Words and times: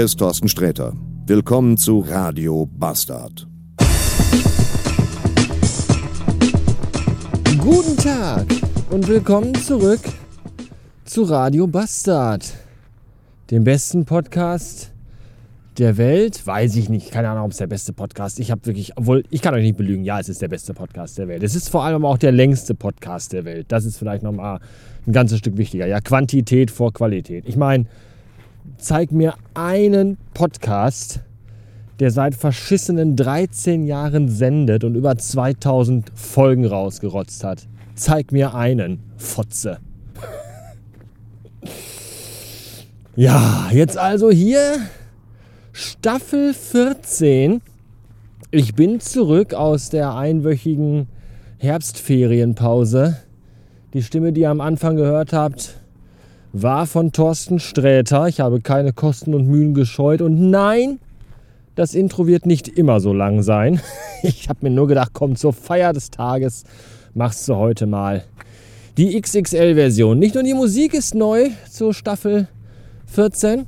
Hier 0.00 0.06
ist 0.06 0.18
Thorsten 0.18 0.48
Sträter. 0.48 0.94
Willkommen 1.26 1.76
zu 1.76 2.00
Radio 2.00 2.64
Bastard. 2.64 3.46
Guten 7.58 7.98
Tag 7.98 8.46
und 8.88 9.06
willkommen 9.06 9.54
zurück 9.56 10.00
zu 11.04 11.24
Radio 11.24 11.66
Bastard, 11.66 12.50
dem 13.50 13.64
besten 13.64 14.06
Podcast 14.06 14.90
der 15.76 15.98
Welt. 15.98 16.46
Weiß 16.46 16.76
ich 16.76 16.88
nicht, 16.88 17.10
keine 17.10 17.28
Ahnung, 17.28 17.44
ob 17.44 17.50
es 17.50 17.58
der 17.58 17.66
beste 17.66 17.92
Podcast 17.92 18.38
ist. 18.38 18.44
Ich 18.46 18.50
habe 18.50 18.64
wirklich, 18.64 18.96
obwohl 18.96 19.24
ich 19.28 19.42
kann 19.42 19.52
euch 19.52 19.64
nicht 19.64 19.76
belügen, 19.76 20.06
ja, 20.06 20.18
es 20.18 20.30
ist 20.30 20.40
der 20.40 20.48
beste 20.48 20.72
Podcast 20.72 21.18
der 21.18 21.28
Welt. 21.28 21.42
Es 21.42 21.54
ist 21.54 21.68
vor 21.68 21.84
allem 21.84 22.06
auch 22.06 22.16
der 22.16 22.32
längste 22.32 22.74
Podcast 22.74 23.34
der 23.34 23.44
Welt. 23.44 23.66
Das 23.68 23.84
ist 23.84 23.98
vielleicht 23.98 24.22
nochmal 24.22 24.60
ein 25.06 25.12
ganzes 25.12 25.40
Stück 25.40 25.58
wichtiger. 25.58 25.86
Ja, 25.86 26.00
Quantität 26.00 26.70
vor 26.70 26.90
Qualität. 26.94 27.44
Ich 27.46 27.58
meine, 27.58 27.84
zeig 28.78 29.12
mir 29.12 29.34
einen 29.54 30.16
Podcast, 30.34 31.20
der 31.98 32.10
seit 32.10 32.34
verschissenen 32.34 33.16
13 33.16 33.86
Jahren 33.86 34.28
sendet 34.28 34.84
und 34.84 34.94
über 34.94 35.16
2000 35.16 36.10
Folgen 36.14 36.64
rausgerotzt 36.64 37.44
hat. 37.44 37.66
Zeig 37.94 38.32
mir 38.32 38.54
einen, 38.54 39.00
Fotze. 39.16 39.78
ja, 43.16 43.68
jetzt 43.72 43.98
also 43.98 44.30
hier 44.30 44.78
Staffel 45.72 46.54
14. 46.54 47.60
Ich 48.50 48.74
bin 48.74 49.00
zurück 49.00 49.54
aus 49.54 49.90
der 49.90 50.14
einwöchigen 50.14 51.08
Herbstferienpause. 51.58 53.16
Die 53.92 54.02
Stimme, 54.02 54.32
die 54.32 54.42
ihr 54.42 54.50
am 54.50 54.60
Anfang 54.60 54.96
gehört 54.96 55.32
habt, 55.32 55.79
war 56.52 56.86
von 56.86 57.12
Thorsten 57.12 57.58
Sträter. 57.58 58.26
Ich 58.26 58.40
habe 58.40 58.60
keine 58.60 58.92
Kosten 58.92 59.34
und 59.34 59.46
Mühen 59.46 59.74
gescheut. 59.74 60.20
Und 60.20 60.50
nein, 60.50 60.98
das 61.74 61.94
Intro 61.94 62.26
wird 62.26 62.46
nicht 62.46 62.68
immer 62.68 63.00
so 63.00 63.12
lang 63.12 63.42
sein. 63.42 63.80
Ich 64.22 64.50
habe 64.50 64.58
mir 64.60 64.70
nur 64.70 64.86
gedacht, 64.86 65.12
komm, 65.14 65.34
zur 65.34 65.54
Feier 65.54 65.94
des 65.94 66.10
Tages 66.10 66.64
machst 67.14 67.48
du 67.48 67.56
heute 67.56 67.86
mal 67.86 68.22
die 68.98 69.18
XXL-Version. 69.18 70.18
Nicht 70.18 70.34
nur 70.34 70.44
die 70.44 70.52
Musik 70.52 70.92
ist 70.92 71.14
neu 71.14 71.48
zur 71.70 71.94
Staffel 71.94 72.46
14. 73.06 73.64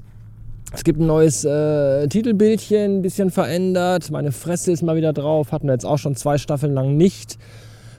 Es 0.75 0.85
gibt 0.85 1.01
ein 1.01 1.07
neues 1.07 1.47
äh, 1.47 2.07
Titelbildchen, 2.07 2.99
ein 2.99 3.03
bisschen 3.03 3.31
verändert. 3.31 4.11
Meine 4.11 4.31
Fresse 4.31 4.73
ist 4.73 4.83
mal 4.83 4.95
wieder 4.95 5.15
drauf. 5.15 5.53
Hatten 5.53 5.69
wir 5.69 5.73
jetzt 5.73 5.87
auch 5.87 5.97
schon 5.97 6.17
zwei 6.17 6.37
Staffeln 6.37 6.75
lang 6.75 6.99
nicht. 6.99 7.39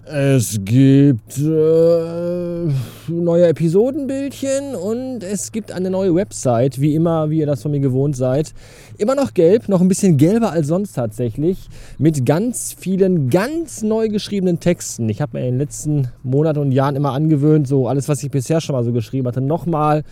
Es 0.05 0.59
gibt 0.65 1.37
äh, 1.37 2.67
neue 3.07 3.47
Episodenbildchen 3.47 4.75
und 4.75 5.23
es 5.23 5.53
gibt 5.53 5.71
eine 5.71 5.89
neue 5.89 6.13
Website, 6.13 6.81
wie 6.81 6.93
immer, 6.93 7.29
wie 7.29 7.39
ihr 7.39 7.45
das 7.45 7.61
von 7.61 7.71
mir 7.71 7.79
gewohnt 7.79 8.17
seid. 8.17 8.53
Immer 8.97 9.15
noch 9.15 9.33
gelb, 9.33 9.69
noch 9.69 9.79
ein 9.79 9.87
bisschen 9.87 10.17
gelber 10.17 10.51
als 10.51 10.67
sonst 10.67 10.91
tatsächlich, 10.91 11.69
mit 11.99 12.25
ganz 12.25 12.75
vielen 12.77 13.29
ganz 13.29 13.81
neu 13.81 14.09
geschriebenen 14.09 14.59
Texten. 14.59 15.07
Ich 15.07 15.21
habe 15.21 15.37
mir 15.37 15.47
in 15.47 15.53
den 15.53 15.59
letzten 15.59 16.09
Monaten 16.21 16.59
und 16.59 16.73
Jahren 16.73 16.97
immer 16.97 17.13
angewöhnt, 17.13 17.65
so 17.65 17.87
alles, 17.87 18.09
was 18.09 18.21
ich 18.23 18.29
bisher 18.29 18.59
schon 18.59 18.75
mal 18.75 18.83
so 18.83 18.91
geschrieben 18.91 19.27
hatte, 19.29 19.39
nochmal 19.39 20.03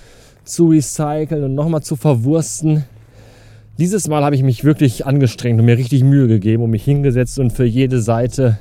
zu 0.46 0.70
recyceln 0.70 1.44
und 1.44 1.54
nochmal 1.54 1.84
zu 1.84 1.98
verwursten. 1.98 2.86
Dieses 3.78 4.08
Mal 4.08 4.24
habe 4.24 4.36
ich 4.36 4.44
mich 4.44 4.64
wirklich 4.64 5.06
angestrengt 5.06 5.60
und 5.60 5.66
mir 5.66 5.78
richtig 5.78 6.06
Mühe 6.06 6.30
gegeben 6.30 6.64
und 6.64 6.70
mich 6.70 6.86
hingesetzt 6.86 7.40
und 7.40 7.52
für 7.52 7.66
jede 7.66 8.02
Seite 8.02 8.58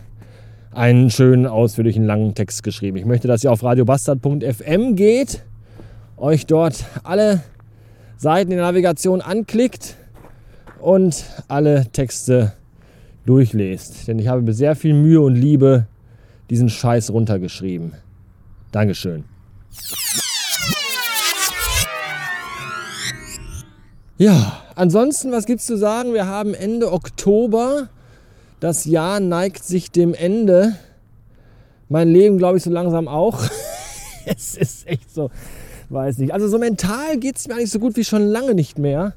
einen 0.73 1.11
schönen, 1.11 1.47
ausführlichen, 1.47 2.05
langen 2.05 2.35
Text 2.35 2.63
geschrieben. 2.63 2.97
Ich 2.97 3.05
möchte, 3.05 3.29
dass 3.29 3.43
ihr 3.45 3.53
auf 3.53 3.63
radiobastard.fm 3.63 4.95
geht, 4.97 5.43
euch 6.17 6.47
dort 6.47 6.85
alle 7.03 7.43
Seiten 8.17 8.51
der 8.51 8.61
Navigation 8.61 9.21
anklickt 9.21 9.97
und 10.81 11.25
alle 11.49 11.87
Texte 11.93 12.53
durchlest. 13.27 14.07
Denn 14.09 14.19
ich 14.19 14.29
habe 14.29 14.43
mit 14.43 14.55
sehr 14.57 14.77
viel 14.77 14.95
Mühe 14.95 15.21
und 15.21 15.35
Liebe 15.35 15.87
diesen 16.51 16.69
Scheiß 16.69 17.11
runtergeschrieben. 17.11 17.95
Dankeschön. 18.73 19.25
Ja, 24.19 24.61
ansonsten, 24.75 25.33
was 25.33 25.47
gibt's 25.47 25.65
zu 25.65 25.79
sagen? 25.79 26.13
Wir 26.13 26.27
haben 26.27 26.53
Ende 26.53 26.93
Oktober 26.93 27.89
das 28.61 28.85
Jahr 28.85 29.21
neigt 29.21 29.65
sich 29.65 29.91
dem 29.91 30.15
Ende. 30.15 30.77
Mein 31.89 32.09
Leben, 32.09 32.39
glaube 32.39 32.59
ich, 32.59 32.63
so 32.63 32.71
langsam 32.71 33.09
auch. 33.09 33.43
es 34.27 34.55
ist 34.57 34.87
echt 34.87 35.13
so, 35.13 35.31
weiß 35.89 36.19
nicht. 36.19 36.33
Also 36.33 36.47
so 36.47 36.59
mental 36.59 37.19
geht 37.19 37.37
es 37.37 37.49
mir 37.49 37.55
eigentlich 37.55 37.71
so 37.71 37.81
gut 37.81 37.97
wie 37.97 38.05
schon 38.05 38.27
lange 38.27 38.55
nicht 38.55 38.79
mehr. 38.79 39.15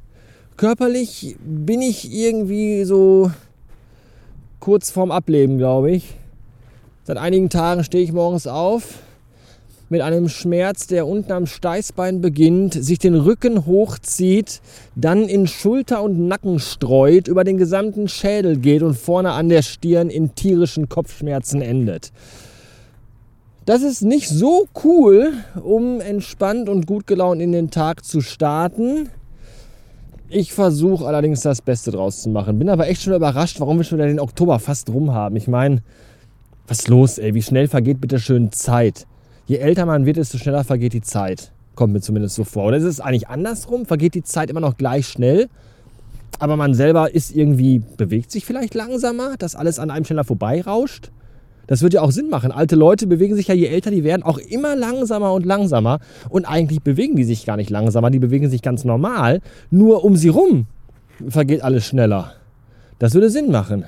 Körperlich 0.55 1.35
bin 1.43 1.81
ich 1.81 2.11
irgendwie 2.11 2.83
so 2.85 3.31
kurz 4.59 4.89
vorm 4.91 5.11
Ableben, 5.11 5.57
glaube 5.57 5.91
ich. 5.91 6.15
Seit 7.03 7.17
einigen 7.17 7.49
Tagen 7.49 7.83
stehe 7.83 8.03
ich 8.03 8.13
morgens 8.13 8.47
auf 8.47 8.99
mit 9.93 10.01
einem 10.01 10.27
Schmerz, 10.27 10.87
der 10.87 11.05
unten 11.05 11.31
am 11.31 11.45
Steißbein 11.45 12.19
beginnt, 12.19 12.73
sich 12.73 12.97
den 12.97 13.13
Rücken 13.13 13.67
hochzieht, 13.67 14.59
dann 14.95 15.29
in 15.29 15.45
Schulter 15.45 16.01
und 16.01 16.27
Nacken 16.27 16.57
streut, 16.57 17.27
über 17.27 17.43
den 17.43 17.59
gesamten 17.59 18.07
Schädel 18.07 18.57
geht 18.57 18.81
und 18.81 18.95
vorne 18.95 19.33
an 19.33 19.49
der 19.49 19.61
Stirn 19.61 20.09
in 20.09 20.33
tierischen 20.33 20.89
Kopfschmerzen 20.89 21.61
endet. 21.61 22.11
Das 23.65 23.83
ist 23.83 24.01
nicht 24.01 24.29
so 24.29 24.67
cool, 24.83 25.33
um 25.63 26.01
entspannt 26.01 26.69
und 26.69 26.87
gut 26.87 27.05
gelaunt 27.05 27.39
in 27.39 27.51
den 27.51 27.69
Tag 27.69 28.03
zu 28.03 28.21
starten. 28.21 29.09
Ich 30.27 30.53
versuche 30.53 31.05
allerdings 31.05 31.41
das 31.41 31.61
Beste 31.61 31.91
draus 31.91 32.23
zu 32.23 32.29
machen. 32.29 32.57
Bin 32.57 32.69
aber 32.69 32.87
echt 32.87 33.03
schon 33.03 33.13
überrascht, 33.13 33.59
warum 33.59 33.77
wir 33.77 33.83
schon 33.83 33.99
wieder 33.99 34.07
den 34.07 34.19
Oktober 34.19 34.57
fast 34.57 34.89
rum 34.89 35.13
haben. 35.13 35.35
Ich 35.35 35.47
meine, 35.47 35.83
was 36.67 36.79
ist 36.79 36.87
los, 36.87 37.19
ey? 37.19 37.35
Wie 37.35 37.43
schnell 37.43 37.67
vergeht 37.67 38.01
bitte 38.01 38.17
schön 38.17 38.51
Zeit? 38.51 39.05
Je 39.45 39.57
älter 39.57 39.85
man 39.85 40.05
wird, 40.05 40.17
desto 40.17 40.37
schneller 40.37 40.63
vergeht 40.63 40.93
die 40.93 41.01
Zeit. 41.01 41.51
Kommt 41.75 41.93
mir 41.93 42.01
zumindest 42.01 42.35
so 42.35 42.43
vor. 42.43 42.65
Oder 42.65 42.77
ist 42.77 42.83
es 42.83 42.99
eigentlich 42.99 43.29
andersrum? 43.29 43.85
Vergeht 43.85 44.13
die 44.13 44.23
Zeit 44.23 44.49
immer 44.49 44.59
noch 44.59 44.77
gleich 44.77 45.07
schnell? 45.07 45.49
Aber 46.39 46.55
man 46.55 46.73
selber 46.73 47.13
ist 47.13 47.35
irgendwie, 47.35 47.81
bewegt 47.97 48.31
sich 48.31 48.45
vielleicht 48.45 48.73
langsamer, 48.73 49.35
dass 49.37 49.55
alles 49.55 49.79
an 49.79 49.89
einem 49.89 50.05
schneller 50.05 50.23
vorbeirauscht? 50.23 51.11
Das 51.67 51.81
würde 51.81 51.95
ja 51.95 52.01
auch 52.01 52.11
Sinn 52.11 52.29
machen. 52.29 52.51
Alte 52.51 52.75
Leute 52.75 53.07
bewegen 53.07 53.35
sich 53.35 53.47
ja, 53.47 53.55
je 53.55 53.67
älter 53.67 53.89
die 53.89 54.03
werden, 54.03 54.23
auch 54.23 54.37
immer 54.37 54.75
langsamer 54.75 55.33
und 55.33 55.45
langsamer. 55.45 55.99
Und 56.29 56.45
eigentlich 56.45 56.81
bewegen 56.81 57.15
die 57.15 57.23
sich 57.23 57.45
gar 57.45 57.55
nicht 57.55 57.69
langsamer, 57.69 58.11
die 58.11 58.19
bewegen 58.19 58.49
sich 58.49 58.61
ganz 58.61 58.83
normal. 58.83 59.41
Nur 59.71 60.03
um 60.03 60.15
sie 60.15 60.29
rum 60.29 60.67
vergeht 61.29 61.63
alles 61.63 61.85
schneller. 61.85 62.33
Das 62.99 63.13
würde 63.13 63.29
Sinn 63.29 63.51
machen. 63.51 63.85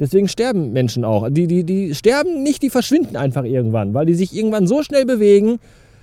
Deswegen 0.00 0.28
sterben 0.28 0.72
Menschen 0.72 1.04
auch. 1.04 1.28
Die, 1.30 1.46
die, 1.46 1.62
die 1.62 1.94
sterben 1.94 2.42
nicht, 2.42 2.62
die 2.62 2.70
verschwinden 2.70 3.16
einfach 3.16 3.44
irgendwann, 3.44 3.92
weil 3.92 4.06
die 4.06 4.14
sich 4.14 4.34
irgendwann 4.34 4.66
so 4.66 4.82
schnell 4.82 5.04
bewegen, 5.04 5.58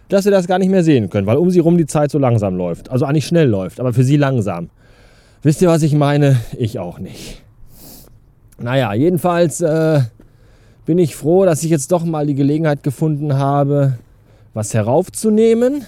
dass 0.08 0.24
sie 0.24 0.32
das 0.32 0.48
gar 0.48 0.60
nicht 0.60 0.70
mehr 0.70 0.84
sehen 0.84 1.10
können, 1.10 1.26
weil 1.26 1.38
um 1.38 1.50
sie 1.50 1.60
rum 1.60 1.78
die 1.78 1.88
Zeit 1.88 2.12
so 2.12 2.20
langsam 2.20 2.56
läuft. 2.56 2.92
Also 2.92 3.06
eigentlich 3.06 3.26
schnell 3.26 3.50
läuft, 3.50 3.80
aber 3.80 3.94
für 3.94 4.04
sie 4.04 4.16
langsam. 4.16 4.70
Wisst 5.42 5.64
ihr, 5.64 5.68
was 5.68 5.82
ich 5.82 5.96
meine? 5.96 6.38
Ich 6.58 6.78
auch 6.78 7.00
nicht. 7.00 7.42
Naja, 8.60 8.94
jedenfalls 8.94 9.62
äh, 9.62 10.02
bin 10.86 11.00
ich 11.00 11.16
froh, 11.16 11.46
dass 11.46 11.64
ich 11.64 11.72
jetzt 11.72 11.92
doch 11.92 12.06
mal 12.06 12.28
die 12.28 12.36
Gelegenheit 12.36 12.84
gefunden 12.84 13.34
habe, 13.34 13.98
was 14.54 14.76
heraufzunehmen. 14.76 15.86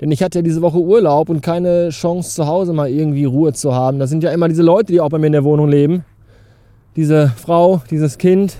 Denn 0.00 0.10
ich 0.10 0.22
hatte 0.22 0.38
ja 0.38 0.42
diese 0.42 0.62
Woche 0.62 0.78
Urlaub 0.78 1.28
und 1.28 1.42
keine 1.42 1.90
Chance 1.90 2.34
zu 2.34 2.46
Hause 2.46 2.72
mal 2.72 2.90
irgendwie 2.90 3.24
Ruhe 3.24 3.52
zu 3.52 3.72
haben. 3.72 4.00
Das 4.00 4.10
sind 4.10 4.24
ja 4.24 4.32
immer 4.32 4.48
diese 4.48 4.62
Leute, 4.62 4.92
die 4.92 5.00
auch 5.00 5.10
bei 5.10 5.18
mir 5.18 5.26
in 5.26 5.32
der 5.32 5.44
Wohnung 5.44 5.68
leben 5.68 6.04
diese 6.96 7.28
Frau, 7.36 7.82
dieses 7.90 8.18
Kind, 8.18 8.56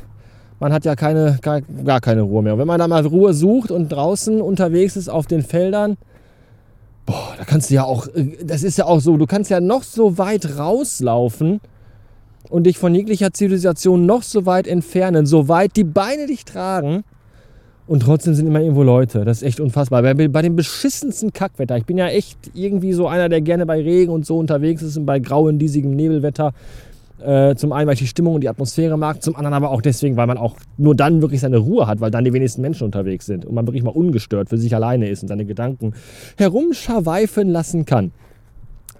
man 0.60 0.72
hat 0.72 0.84
ja 0.84 0.94
keine, 0.94 1.38
gar, 1.40 1.62
gar 1.62 2.00
keine 2.00 2.22
Ruhe 2.22 2.42
mehr. 2.42 2.52
Und 2.52 2.58
wenn 2.58 2.66
man 2.66 2.78
da 2.78 2.86
mal 2.86 3.04
Ruhe 3.06 3.34
sucht 3.34 3.70
und 3.70 3.88
draußen 3.88 4.40
unterwegs 4.40 4.96
ist 4.96 5.08
auf 5.08 5.26
den 5.26 5.42
Feldern, 5.42 5.96
boah, 7.06 7.34
da 7.38 7.44
kannst 7.44 7.70
du 7.70 7.74
ja 7.74 7.84
auch, 7.84 8.06
das 8.44 8.62
ist 8.62 8.78
ja 8.78 8.84
auch 8.84 9.00
so, 9.00 9.16
du 9.16 9.26
kannst 9.26 9.50
ja 9.50 9.60
noch 9.60 9.82
so 9.82 10.18
weit 10.18 10.58
rauslaufen 10.58 11.60
und 12.50 12.64
dich 12.64 12.78
von 12.78 12.94
jeglicher 12.94 13.32
Zivilisation 13.32 14.06
noch 14.06 14.22
so 14.22 14.46
weit 14.46 14.66
entfernen, 14.66 15.26
so 15.26 15.48
weit 15.48 15.76
die 15.76 15.84
Beine 15.84 16.26
dich 16.26 16.44
tragen. 16.44 17.04
Und 17.86 18.04
trotzdem 18.04 18.34
sind 18.34 18.46
immer 18.46 18.60
irgendwo 18.60 18.84
Leute. 18.84 19.24
Das 19.24 19.38
ist 19.38 19.42
echt 19.42 19.58
unfassbar. 19.58 20.02
Bei, 20.02 20.14
bei 20.14 20.42
dem 20.42 20.54
beschissensten 20.54 21.32
Kackwetter. 21.32 21.76
Ich 21.76 21.86
bin 21.86 21.98
ja 21.98 22.06
echt 22.06 22.38
irgendwie 22.54 22.92
so 22.92 23.08
einer, 23.08 23.28
der 23.28 23.40
gerne 23.40 23.66
bei 23.66 23.82
Regen 23.82 24.12
und 24.12 24.24
so 24.24 24.38
unterwegs 24.38 24.80
ist 24.80 24.96
und 24.96 25.06
bei 25.06 25.18
grauem, 25.18 25.58
diesigem 25.58 25.96
Nebelwetter 25.96 26.52
äh, 27.20 27.54
zum 27.56 27.72
einen, 27.72 27.86
weil 27.86 27.94
ich 27.94 28.00
die 28.00 28.06
Stimmung 28.06 28.34
und 28.34 28.40
die 28.42 28.48
Atmosphäre 28.48 28.96
mag, 28.98 29.22
zum 29.22 29.36
anderen 29.36 29.54
aber 29.54 29.70
auch 29.70 29.82
deswegen, 29.82 30.16
weil 30.16 30.26
man 30.26 30.38
auch 30.38 30.56
nur 30.76 30.94
dann 30.94 31.22
wirklich 31.22 31.40
seine 31.40 31.58
Ruhe 31.58 31.86
hat, 31.86 32.00
weil 32.00 32.10
dann 32.10 32.24
die 32.24 32.32
wenigsten 32.32 32.62
Menschen 32.62 32.84
unterwegs 32.84 33.26
sind 33.26 33.44
und 33.44 33.54
man 33.54 33.66
wirklich 33.66 33.82
mal 33.82 33.90
ungestört 33.90 34.48
für 34.48 34.58
sich 34.58 34.74
alleine 34.74 35.08
ist 35.08 35.22
und 35.22 35.28
seine 35.28 35.44
Gedanken 35.44 35.94
herumschaweifen 36.36 37.48
lassen 37.48 37.84
kann. 37.84 38.12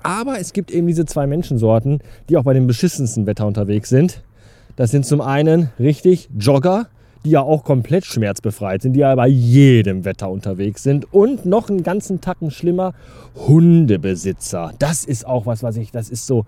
Aber 0.03 0.39
es 0.39 0.53
gibt 0.53 0.71
eben 0.71 0.87
diese 0.87 1.05
zwei 1.05 1.27
Menschensorten, 1.27 2.01
die 2.29 2.37
auch 2.37 2.45
bei 2.45 2.55
dem 2.55 2.67
beschissensten 2.67 3.27
Wetter 3.27 3.47
unterwegs 3.47 3.89
sind. 3.89 4.23
Das 4.77 4.91
sind 4.91 5.05
zum 5.05 5.21
einen 5.21 5.71
richtig 5.79 6.31
Jogger, 6.39 6.87
die 7.25 7.31
ja 7.31 7.43
auch 7.43 7.65
komplett 7.65 8.07
schmerzbefreit 8.07 8.83
sind, 8.83 8.95
die 8.95 9.01
ja 9.01 9.15
bei 9.15 9.29
jedem 9.29 10.05
Wetter 10.05 10.31
unterwegs 10.31 10.83
sind. 10.83 11.13
Und 11.13 11.45
noch 11.45 11.69
einen 11.69 11.83
ganzen 11.83 12.21
Tacken 12.21 12.51
schlimmer, 12.51 12.95
Hundebesitzer. 13.47 14.73
Das 14.79 15.05
ist 15.05 15.27
auch 15.27 15.47
was, 15.47 15.63
was 15.63 15.77
ich, 15.77 15.91
das 15.91 16.09
ist 16.09 16.27
so, 16.27 16.47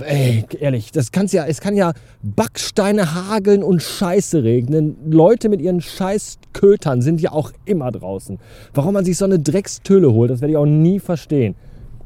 ey, 0.00 0.44
ehrlich, 0.60 0.92
das 0.92 1.12
kann's 1.12 1.32
ja, 1.32 1.46
es 1.46 1.60
kann 1.60 1.76
ja 1.76 1.92
Backsteine 2.22 3.14
hageln 3.14 3.62
und 3.62 3.82
Scheiße 3.82 4.42
regnen. 4.42 4.96
Leute 5.10 5.48
mit 5.48 5.60
ihren 5.60 5.80
Scheißkötern 5.80 7.02
sind 7.02 7.20
ja 7.20 7.32
auch 7.32 7.52
immer 7.64 7.90
draußen. 7.90 8.38
Warum 8.74 8.94
man 8.94 9.04
sich 9.04 9.16
so 9.16 9.24
eine 9.24 9.38
Dreckstülle 9.38 10.12
holt, 10.12 10.30
das 10.30 10.40
werde 10.40 10.52
ich 10.52 10.56
auch 10.56 10.66
nie 10.66 11.00
verstehen. 11.00 11.54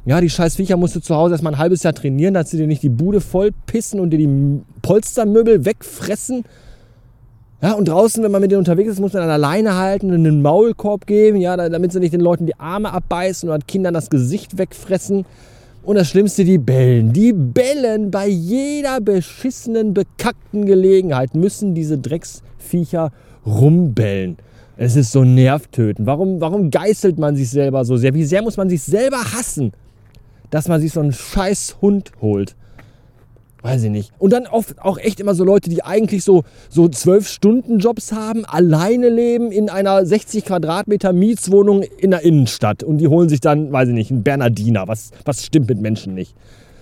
Ja, 0.05 0.21
die 0.21 0.31
scheiß 0.31 0.57
Viecher 0.57 0.77
musst 0.77 0.97
du 0.97 1.01
zu 1.01 1.15
Hause 1.15 1.35
erstmal 1.35 1.55
ein 1.55 1.59
halbes 1.59 1.85
Jahr 1.85 1.95
trainieren, 1.95 2.35
dass 2.35 2.51
sie 2.51 2.57
dir 2.57 2.67
nicht 2.67 2.83
die 2.83 2.89
Bude 2.89 3.21
voll 3.21 3.51
pissen 3.67 4.01
und 4.01 4.11
dir 4.11 4.19
die 4.19 4.61
Polstermöbel 4.83 5.65
wegfressen. 5.65 6.45
Ja, 7.63 7.75
und 7.75 7.87
draußen, 7.87 8.25
wenn 8.25 8.33
man 8.33 8.41
mit 8.41 8.51
denen 8.51 8.59
unterwegs 8.59 8.91
ist, 8.91 8.99
muss 8.99 9.13
man 9.13 9.23
an 9.23 9.31
alleine 9.31 9.77
halten 9.77 10.09
und 10.09 10.27
einen 10.27 10.43
Maulkorb 10.43 11.07
geben, 11.07 11.39
ja, 11.39 11.57
damit 11.57 11.93
sie 11.93 12.01
nicht 12.01 12.13
den 12.13 12.21
Leuten 12.21 12.47
die 12.47 12.59
Arme 12.59 12.93
abbeißen 12.93 13.49
oder 13.49 13.61
Kindern 13.61 13.95
das 13.95 14.11
Gesicht 14.11 14.59
wegfressen. 14.59 15.25
Und 15.83 15.97
das 15.97 16.09
Schlimmste, 16.09 16.45
die 16.45 16.59
bellen. 16.59 17.13
Die 17.13 17.33
bellen 17.33 18.11
bei 18.11 18.29
jeder 18.29 19.01
beschissenen, 19.01 19.95
bekackten 19.95 20.65
Gelegenheit, 20.65 21.35
müssen 21.35 21.75
diese 21.75 21.99
Drecksviecher 21.99 23.11
rumbellen. 23.45 24.37
Es 24.77 24.97
ist 24.97 25.13
so 25.13 25.25
nervtötend. 25.25 26.07
Warum, 26.07 26.41
warum 26.41 26.71
geißelt 26.71 27.19
man 27.19 27.37
sich 27.37 27.51
selber 27.51 27.85
so 27.85 27.97
sehr? 27.97 28.15
Wie 28.15 28.25
sehr 28.25 28.43
muss 28.43 28.57
man 28.57 28.71
sich 28.71 28.83
selber 28.83 29.19
hassen? 29.19 29.73
dass 30.53 30.69
man 30.69 30.81
sich 30.81 30.93
so 30.93 31.01
einen 31.01 31.13
scheiß 31.13 31.79
Hund 31.81 32.13
holt. 32.21 32.55
Weiß 33.63 33.85
ich 33.85 33.91
nicht. 33.91 34.13
Und 34.19 34.33
dann 34.33 34.49
oft 34.49 34.81
auch 34.81 34.99
echt 34.99 35.21
immer 35.21 35.35
so 35.35 35.45
Leute, 35.45 35.71
die 35.71 35.85
eigentlich 35.85 36.25
so, 36.25 36.43
so 36.69 36.87
12-Stunden-Jobs 36.87 38.11
haben, 38.11 38.45
alleine 38.45 39.09
leben 39.09 39.53
in 39.53 39.71
einer 39.71 40.05
60 40.05 40.45
Quadratmeter 40.45 41.13
Mietswohnung 41.13 41.83
in 41.83 42.11
der 42.11 42.23
Innenstadt. 42.23 42.83
Und 42.83 42.99
die 42.99 43.07
holen 43.07 43.29
sich 43.29 43.41
dann, 43.41 43.71
weiß 43.71 43.89
ich 43.89 43.95
nicht, 43.95 44.11
einen 44.11 44.25
Bernardiner. 44.25 44.89
Was, 44.89 45.13
was 45.25 45.45
stimmt 45.47 45.69
mit 45.69 45.81
Menschen 45.81 46.15
nicht? 46.15 46.35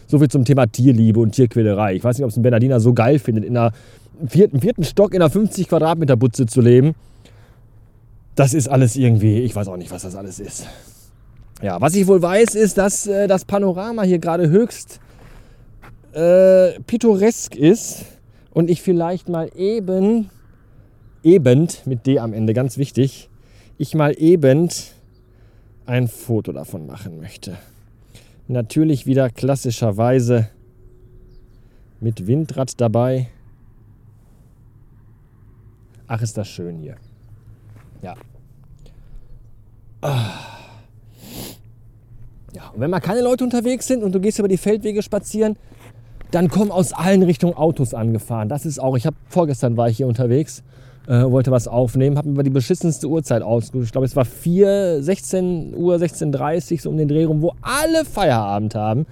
So 0.07 0.19
viel 0.19 0.29
zum 0.29 0.47
Thema 0.47 0.67
Tierliebe 0.67 1.21
und 1.21 1.33
Tierquälerei. 1.33 1.95
Ich 1.95 2.03
weiß 2.03 2.17
nicht, 2.17 2.25
ob 2.25 2.31
es 2.31 2.39
ein 2.39 2.43
Bernardiner 2.43 2.81
so 2.81 2.95
geil 2.95 3.19
findet, 3.19 3.45
in 3.45 3.59
einer 3.59 3.73
vierten, 4.27 4.61
vierten 4.61 4.85
Stock 4.85 5.13
in 5.13 5.21
einer 5.21 5.31
50 5.31 5.69
Quadratmeter 5.69 6.17
Butze 6.17 6.47
zu 6.47 6.63
leben. 6.63 6.95
Das 8.37 8.55
ist 8.55 8.69
alles 8.69 8.97
irgendwie, 8.97 9.41
ich 9.41 9.55
weiß 9.55 9.69
auch 9.69 9.77
nicht, 9.77 9.91
was 9.91 10.03
das 10.03 10.17
alles 10.17 10.41
ist. 10.41 10.67
Ja, 11.61 11.79
was 11.79 11.95
ich 11.95 12.07
wohl 12.07 12.23
weiß, 12.23 12.55
ist, 12.55 12.79
dass 12.79 13.07
äh, 13.07 13.29
das 13.29 13.45
Panorama 13.45 14.03
hier 14.03 14.19
gerade 14.19 14.49
höchst 14.49 14.99
äh, 16.13 16.81
pittoresk 16.81 17.55
ist 17.55 18.05
und 18.53 18.71
ich 18.71 18.83
vielleicht 18.83 19.29
mal 19.29 19.51
eben, 19.57 20.31
eben 21.23 21.69
mit 21.85 22.07
D 22.07 22.19
am 22.19 22.33
Ende, 22.33 22.55
ganz 22.55 22.79
wichtig, 22.79 23.29
ich 23.79 23.95
mal 23.95 24.15
eben 24.19 24.69
ein 25.87 26.09
Foto 26.09 26.53
davon 26.53 26.87
machen 26.87 27.19
möchte. 27.21 27.57
Natürlich 28.49 29.07
wieder 29.07 29.31
klassischerweise 29.31 30.49
mit 32.01 32.27
Windrad 32.27 32.81
dabei. 32.81 33.29
Ach, 36.07 36.21
ist 36.23 36.37
das 36.37 36.49
schön 36.49 36.79
hier. 36.79 36.97
Ja. 38.03 38.17
Ah. 40.01 40.51
Ja, 42.53 42.71
und 42.71 42.81
wenn 42.81 42.91
mal 42.91 43.01
keine 43.01 43.21
Leute 43.21 43.45
unterwegs 43.45 43.87
sind 43.87 44.03
und 44.03 44.13
du 44.13 44.21
gehst 44.21 44.39
über 44.39 44.49
die 44.49 44.57
Feldwege 44.57 45.03
spazieren, 45.03 45.57
dann 46.31 46.49
kommen 46.49 46.71
aus 46.71 46.93
allen 46.93 47.23
Richtungen 47.23 47.55
Autos 47.55 47.95
angefahren. 47.95 48.49
Das 48.49 48.67
ist 48.67 48.79
auch, 48.79 48.97
ich 48.97 49.07
habe 49.07 49.17
vorgestern 49.29 49.77
war 49.77 49.89
ich 49.89 49.97
hier 49.97 50.07
unterwegs, 50.07 50.63
äh, 51.07 51.23
wollte 51.23 51.51
was 51.51 51.69
aufnehmen, 51.69 52.17
habe 52.17 52.29
über 52.29 52.43
die 52.43 52.51
beschissenste 52.51 53.09
Uhrzeit 53.09 53.43
ausgesucht. 53.43 53.87
Ich 53.87 53.93
glaube, 53.93 54.07
es 54.07 54.17
war 54.17 54.25
4, 54.25 55.03
16 55.03 55.75
Uhr, 55.75 55.97
16.30 55.97 56.73
Uhr, 56.73 56.79
so 56.81 56.91
um 56.91 56.97
den 56.97 57.09
Dreh 57.09 57.25
rum, 57.25 57.43
wo 57.43 57.53
alle 57.63 58.05
Feierabend 58.05 58.75
haben. 58.75 59.07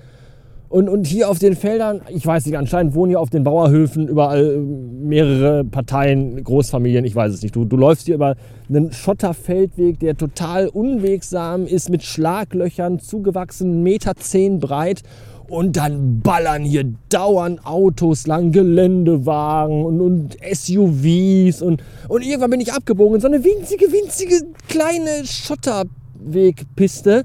Und, 0.69 0.91
und 0.91 1.07
hier 1.07 1.31
auf 1.31 1.39
den 1.39 1.57
Feldern, 1.57 2.03
ich 2.11 2.27
weiß 2.27 2.45
nicht, 2.45 2.59
anscheinend 2.59 2.95
wohnen 2.95 3.09
hier 3.09 3.21
auf 3.21 3.31
den 3.31 3.43
Bauerhöfen 3.43 4.07
überall 4.07 4.57
äh, 4.57 4.59
mehrere 4.59 5.65
Parteien, 5.65 6.45
Großfamilien, 6.45 7.07
ich 7.07 7.17
weiß 7.17 7.33
es 7.33 7.43
nicht. 7.43 7.57
Du, 7.57 7.65
du 7.65 7.77
läufst 7.79 8.05
hier 8.05 8.17
über 8.17 8.37
einen 8.69 8.93
Schotterfeldweg, 8.93 9.99
der 9.99 10.15
total 10.15 10.69
unwegsam 10.69 11.67
ist, 11.67 11.89
mit 11.89 12.03
Schlaglöchern, 12.03 12.99
zugewachsen, 12.99 13.83
Meter 13.83 14.15
zehn 14.17 14.59
breit. 14.59 15.03
Und 15.49 15.79
dann 15.79 16.21
ballern 16.21 16.63
hier 16.63 16.85
dauernd 17.09 17.65
Autos 17.65 18.27
lang, 18.27 18.53
Geländewagen 18.53 19.85
und, 19.85 20.01
und 20.01 20.37
SUVs. 20.53 21.63
Und, 21.63 21.83
und 22.09 22.23
irgendwann 22.23 22.51
bin 22.51 22.61
ich 22.61 22.73
abgebogen 22.73 23.15
in 23.15 23.21
so 23.21 23.29
eine 23.29 23.43
winzige, 23.43 23.87
winzige 23.87 24.43
kleine 24.69 25.25
Schotterwegpiste. 25.25 27.25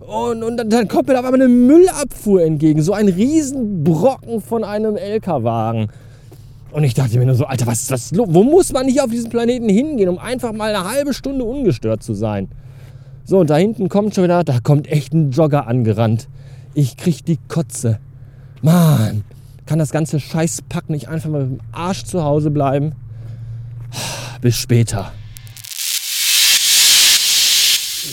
Und, 0.00 0.42
und 0.42 0.70
dann 0.70 0.88
kommt 0.88 1.08
mir 1.08 1.14
da 1.14 1.20
aber 1.20 1.32
eine 1.32 1.48
Müllabfuhr 1.48 2.42
entgegen. 2.42 2.82
So 2.82 2.92
ein 2.92 3.08
Riesenbrocken 3.08 4.42
von 4.42 4.64
einem 4.64 4.96
LKW-Wagen. 4.96 5.88
Und 6.72 6.84
ich 6.84 6.94
dachte 6.94 7.18
mir 7.18 7.26
nur 7.26 7.34
so, 7.34 7.44
Alter, 7.44 7.66
was 7.66 7.86
das? 7.86 8.12
Wo 8.14 8.44
muss 8.44 8.72
man 8.72 8.88
hier 8.88 9.04
auf 9.04 9.10
diesem 9.10 9.30
Planeten 9.30 9.68
hingehen, 9.68 10.08
um 10.08 10.18
einfach 10.18 10.52
mal 10.52 10.74
eine 10.74 10.90
halbe 10.90 11.14
Stunde 11.14 11.44
ungestört 11.44 12.02
zu 12.02 12.14
sein? 12.14 12.48
So, 13.24 13.38
und 13.38 13.50
da 13.50 13.56
hinten 13.56 13.88
kommt 13.88 14.14
schon 14.14 14.24
wieder, 14.24 14.42
da 14.42 14.58
kommt 14.62 14.90
echt 14.90 15.12
ein 15.12 15.30
Jogger 15.30 15.66
angerannt. 15.66 16.28
Ich 16.74 16.96
krieg 16.96 17.24
die 17.24 17.38
Kotze. 17.48 17.98
Mann, 18.62 19.24
kann 19.66 19.78
das 19.78 19.90
ganze 19.90 20.20
Scheißpack 20.20 20.88
nicht 20.88 21.08
einfach 21.08 21.28
mal 21.28 21.44
mit 21.44 21.60
dem 21.60 21.66
Arsch 21.72 22.04
zu 22.04 22.22
Hause 22.24 22.50
bleiben? 22.50 22.92
Bis 24.40 24.56
später. 24.56 25.12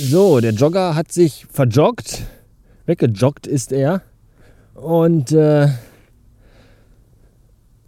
So, 0.01 0.39
der 0.39 0.51
Jogger 0.54 0.96
hat 0.96 1.12
sich 1.12 1.46
verjoggt. 1.51 2.24
Weggejoggt 2.86 3.48
ist 3.48 3.72
er. 3.72 4.01
Und 4.74 5.32
äh, 5.32 5.68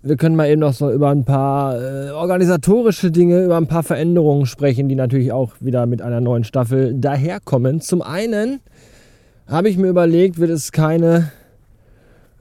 wir 0.04 0.18
können 0.18 0.36
mal 0.36 0.50
eben 0.50 0.62
noch 0.62 0.74
so 0.74 0.92
über 0.92 1.10
ein 1.10 1.26
paar 1.26 1.80
äh, 1.80 2.10
organisatorische 2.12 3.12
Dinge, 3.12 3.44
über 3.44 3.58
ein 3.58 3.68
paar 3.68 3.84
Veränderungen 3.84 4.46
sprechen, 4.46 4.90
die 4.90 4.96
natürlich 4.96 5.32
auch 5.32 5.54
wieder 5.60 5.86
mit 5.86 6.02
einer 6.02 6.22
neuen 6.22 6.44
Staffel 6.44 6.94
daherkommen. 6.96 7.82
Zum 7.82 8.02
einen 8.02 8.62
habe 9.52 9.70
ich 9.70 9.78
mir 9.78 9.90
überlegt, 9.90 10.40
wird 10.40 10.50
es 10.50 10.72
keine 10.72 11.32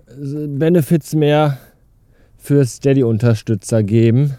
äh, 0.09 0.47
Benefits 0.47 1.15
mehr 1.15 1.59
für 2.39 2.65
Steady-Unterstützer 2.65 3.83
geben 3.83 4.35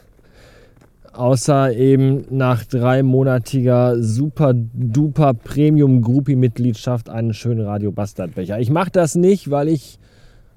außer 1.14 1.74
eben 1.74 2.26
nach 2.30 2.64
dreimonatiger 2.66 4.02
super 4.02 4.54
duper 4.56 5.34
Premium 5.34 6.02
Groupie 6.02 6.36
Mitgliedschaft 6.36 7.10
einen 7.10 7.34
schönen 7.34 7.66
Radio 7.66 7.92
Bastard 7.92 8.36
Becher. 8.36 8.60
Ich 8.60 8.70
mache 8.70 8.92
das 8.92 9.16
nicht, 9.16 9.52
weil 9.52 9.68
ich 9.68 10.00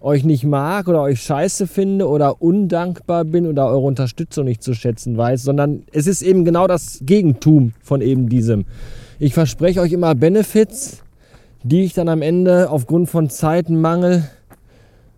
euch 0.00 0.24
nicht 0.24 0.44
mag 0.44 0.86
oder 0.86 1.02
euch 1.02 1.22
scheiße 1.22 1.66
finde 1.66 2.08
oder 2.08 2.42
undankbar 2.42 3.24
bin 3.24 3.46
oder 3.46 3.66
eure 3.66 3.80
Unterstützung 3.86 4.44
nicht 4.44 4.62
zu 4.62 4.74
schätzen 4.74 5.16
weiß, 5.16 5.42
sondern 5.42 5.82
es 5.92 6.06
ist 6.06 6.22
eben 6.22 6.44
genau 6.44 6.66
das 6.66 7.00
Gegentum 7.02 7.72
von 7.80 8.00
eben 8.00 8.28
diesem. 8.28 8.66
Ich 9.18 9.32
verspreche 9.32 9.80
euch 9.80 9.92
immer 9.92 10.14
Benefits, 10.14 11.03
die 11.64 11.82
ich 11.82 11.94
dann 11.94 12.08
am 12.08 12.22
Ende 12.22 12.70
aufgrund 12.70 13.08
von 13.08 13.30
Zeitenmangel 13.30 14.22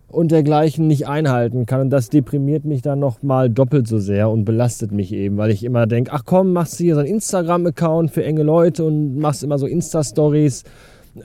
und 0.07 0.31
dergleichen 0.31 0.87
nicht 0.87 1.07
einhalten 1.07 1.65
kann. 1.65 1.81
Und 1.81 1.89
das 1.89 2.07
deprimiert 2.09 2.63
mich 2.63 2.81
dann 2.81 2.99
nochmal 2.99 3.49
doppelt 3.49 3.85
so 3.87 3.99
sehr 3.99 4.29
und 4.29 4.45
belastet 4.45 4.93
mich 4.93 5.11
eben, 5.11 5.35
weil 5.35 5.51
ich 5.51 5.65
immer 5.65 5.87
denke, 5.87 6.11
ach 6.13 6.23
komm, 6.25 6.53
machst 6.53 6.79
du 6.79 6.85
hier 6.85 6.95
so 6.95 7.01
einen 7.01 7.09
Instagram-Account 7.09 8.11
für 8.11 8.23
enge 8.23 8.43
Leute 8.43 8.85
und 8.85 9.19
machst 9.19 9.43
immer 9.43 9.59
so 9.59 9.67
Insta-Stories. 9.67 10.63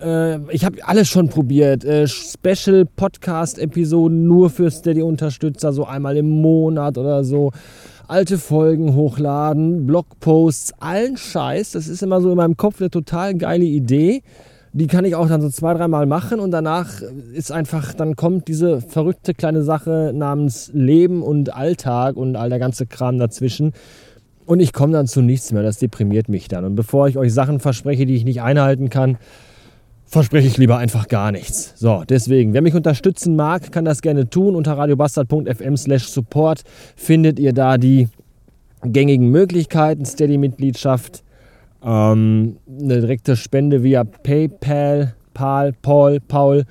Äh, 0.02 0.41
ich 0.52 0.64
habe 0.64 0.79
alles 0.85 1.07
schon 1.07 1.29
probiert. 1.29 1.85
Äh, 1.85 2.09
Special-Podcast-Episoden 2.09 4.26
nur 4.26 4.50
für 4.50 4.73
Steady-Unterstützer, 4.73 5.73
so 5.73 5.85
einmal 5.85 6.17
im 6.17 6.29
Monat 6.29 6.99
oder 6.99 7.23
so. 7.23 7.52
Alte 8.09 8.38
Folgen 8.38 8.97
hochladen, 8.97 9.87
Blogposts, 9.87 10.73
allen 10.81 11.17
Scheiß. 11.17 11.71
Das 11.71 11.87
ist 11.87 12.02
immer 12.02 12.21
so 12.21 12.33
in 12.33 12.37
meinem 12.37 12.57
Kopf 12.57 12.81
eine 12.81 12.91
total 12.91 13.35
geile 13.35 13.67
Idee 13.67 14.25
die 14.73 14.87
kann 14.87 15.05
ich 15.05 15.14
auch 15.14 15.29
dann 15.29 15.43
so 15.43 15.50
zwei, 15.50 15.75
dreimal 15.75 16.07
machen 16.07 16.41
und 16.41 16.50
danach 16.50 17.02
ist 17.35 17.52
einfach, 17.52 17.93
dann 17.93 18.17
kommt 18.17 18.49
diese 18.49 18.81
verrückte 18.81 19.35
kleine 19.35 19.62
Sache 19.62 20.12
namens 20.14 20.71
Leben 20.73 21.23
und 21.23 21.55
Alltag 21.55 22.17
und 22.17 22.37
all 22.37 22.49
der 22.49 22.59
ganze 22.59 22.87
Kram 22.87 23.19
dazwischen. 23.19 23.73
Und 24.47 24.61
ich 24.61 24.73
komme 24.73 24.93
dann 24.93 25.07
zu 25.07 25.21
nichts 25.21 25.52
mehr. 25.52 25.62
Das 25.62 25.79
deprimiert 25.79 26.29
mich 26.29 26.49
dann. 26.49 26.64
Und 26.64 26.75
bevor 26.75 27.07
ich 27.07 27.19
euch 27.19 27.33
Sachen 27.33 27.61
verspreche, 27.61 28.07
die 28.07 28.14
ich 28.14 28.25
nicht 28.25 28.43
einhalten 28.43 28.88
kann, 28.88 29.19
verspreche 30.07 30.49
ich 30.49 30.59
lieber 30.59 30.79
einfach 30.79 31.07
gar 31.09 31.33
nichts. 31.33 31.75
So, 31.76 32.02
deswegen, 32.09 32.52
wer 32.52 32.62
mich 32.62 32.75
unterstützen 32.75 33.37
mag, 33.37 33.73
kann 33.73 33.85
das 33.85 34.02
gerne 34.02 34.29
tun. 34.29 34.57
Unter 34.57 34.76
radiobastard.fm 34.76 35.76
slash 35.76 36.09
support 36.09 36.62
findet 36.97 37.38
ihr 37.38 37.52
da 37.52 37.79
die 37.79 38.09
gängigen 38.83 39.31
Möglichkeiten, 39.31 40.05
Steady-Mitgliedschaft, 40.05 41.23
ähm, 41.85 42.57
eine 42.69 43.01
direkte 43.01 43.37
Spende 43.37 43.83
via 43.83 44.05
PayPal, 44.05 45.15
Pal, 45.35 45.73
Paul, 45.81 46.21
Paul 46.21 46.65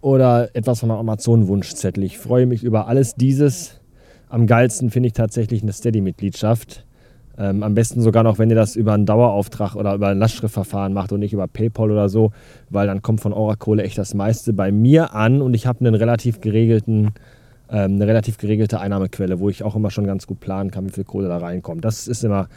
oder 0.00 0.54
etwas 0.54 0.80
von 0.80 0.90
einem 0.90 1.00
Amazon-Wunschzettel. 1.00 2.04
Ich 2.04 2.18
freue 2.18 2.46
mich 2.46 2.62
über 2.62 2.86
alles 2.86 3.14
dieses. 3.14 3.80
Am 4.28 4.46
geilsten 4.46 4.90
finde 4.90 5.08
ich 5.08 5.12
tatsächlich 5.12 5.62
eine 5.62 5.72
Steady-Mitgliedschaft. 5.72 6.84
Ähm, 7.38 7.62
am 7.62 7.74
besten 7.74 8.00
sogar 8.00 8.22
noch, 8.22 8.38
wenn 8.38 8.48
ihr 8.48 8.56
das 8.56 8.76
über 8.76 8.94
einen 8.94 9.04
Dauerauftrag 9.04 9.74
oder 9.76 9.94
über 9.94 10.08
ein 10.08 10.18
Lastschriftverfahren 10.18 10.94
macht 10.94 11.12
und 11.12 11.20
nicht 11.20 11.34
über 11.34 11.46
PayPal 11.46 11.90
oder 11.90 12.08
so, 12.08 12.30
weil 12.70 12.86
dann 12.86 13.02
kommt 13.02 13.20
von 13.20 13.34
eurer 13.34 13.56
Kohle 13.56 13.82
echt 13.82 13.98
das 13.98 14.14
meiste 14.14 14.54
bei 14.54 14.72
mir 14.72 15.14
an 15.14 15.42
und 15.42 15.52
ich 15.52 15.66
habe 15.66 15.80
einen 15.80 15.94
relativ 15.94 16.40
geregelten, 16.40 17.12
ähm, 17.70 17.96
eine 17.96 18.06
relativ 18.06 18.38
geregelte 18.38 18.80
Einnahmequelle, 18.80 19.38
wo 19.38 19.50
ich 19.50 19.64
auch 19.64 19.76
immer 19.76 19.90
schon 19.90 20.06
ganz 20.06 20.26
gut 20.26 20.40
planen 20.40 20.70
kann, 20.70 20.86
wie 20.86 20.92
viel 20.92 21.04
Kohle 21.04 21.28
da 21.28 21.36
reinkommt. 21.36 21.84
Das 21.84 22.08
ist 22.08 22.24
immer 22.24 22.48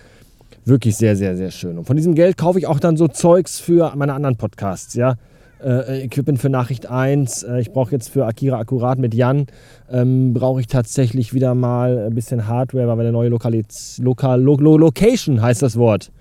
wirklich 0.66 0.96
sehr, 0.96 1.16
sehr, 1.16 1.36
sehr 1.36 1.52
schön. 1.52 1.78
Und 1.78 1.86
von 1.86 1.96
diesem 1.96 2.16
Geld 2.16 2.38
kaufe 2.38 2.60
ich 2.60 2.68
auch 2.68 2.80
dann 2.80 2.98
so 2.98 3.08
Zeugs 3.08 3.60
für 3.60 3.94
meine 3.96 4.14
anderen 4.14 4.36
Podcasts, 4.36 4.94
ja 4.94 5.16
äh, 5.64 6.04
Equipment 6.04 6.40
für 6.40 6.50
Nachricht 6.50 6.90
1. 6.90 7.44
Äh, 7.44 7.62
ich 7.62 7.72
brauche 7.72 7.92
jetzt 7.92 8.10
für 8.10 8.26
Akira 8.26 8.60
Akkurat 8.60 9.00
mit 9.00 9.14
Jan, 9.14 9.48
ähm, 9.92 10.34
brauche 10.34 10.62
ich 10.62 10.68
tatsächlich 10.68 11.34
wieder 11.34 11.56
mal 11.56 12.08
ein 12.08 12.16
bisschen 12.16 12.48
Hardware, 12.48 12.88
weil 12.88 12.98
wir 12.98 13.02
eine 13.02 13.12
neue 13.12 13.30
Lokaliz 13.30 14.00
Lokal 14.02 14.42
Lo 14.42 14.56
Lo 14.56 14.78
Location 14.78 15.42
heißt 15.42 15.62
das 15.62 15.78
Wort. 15.78 16.12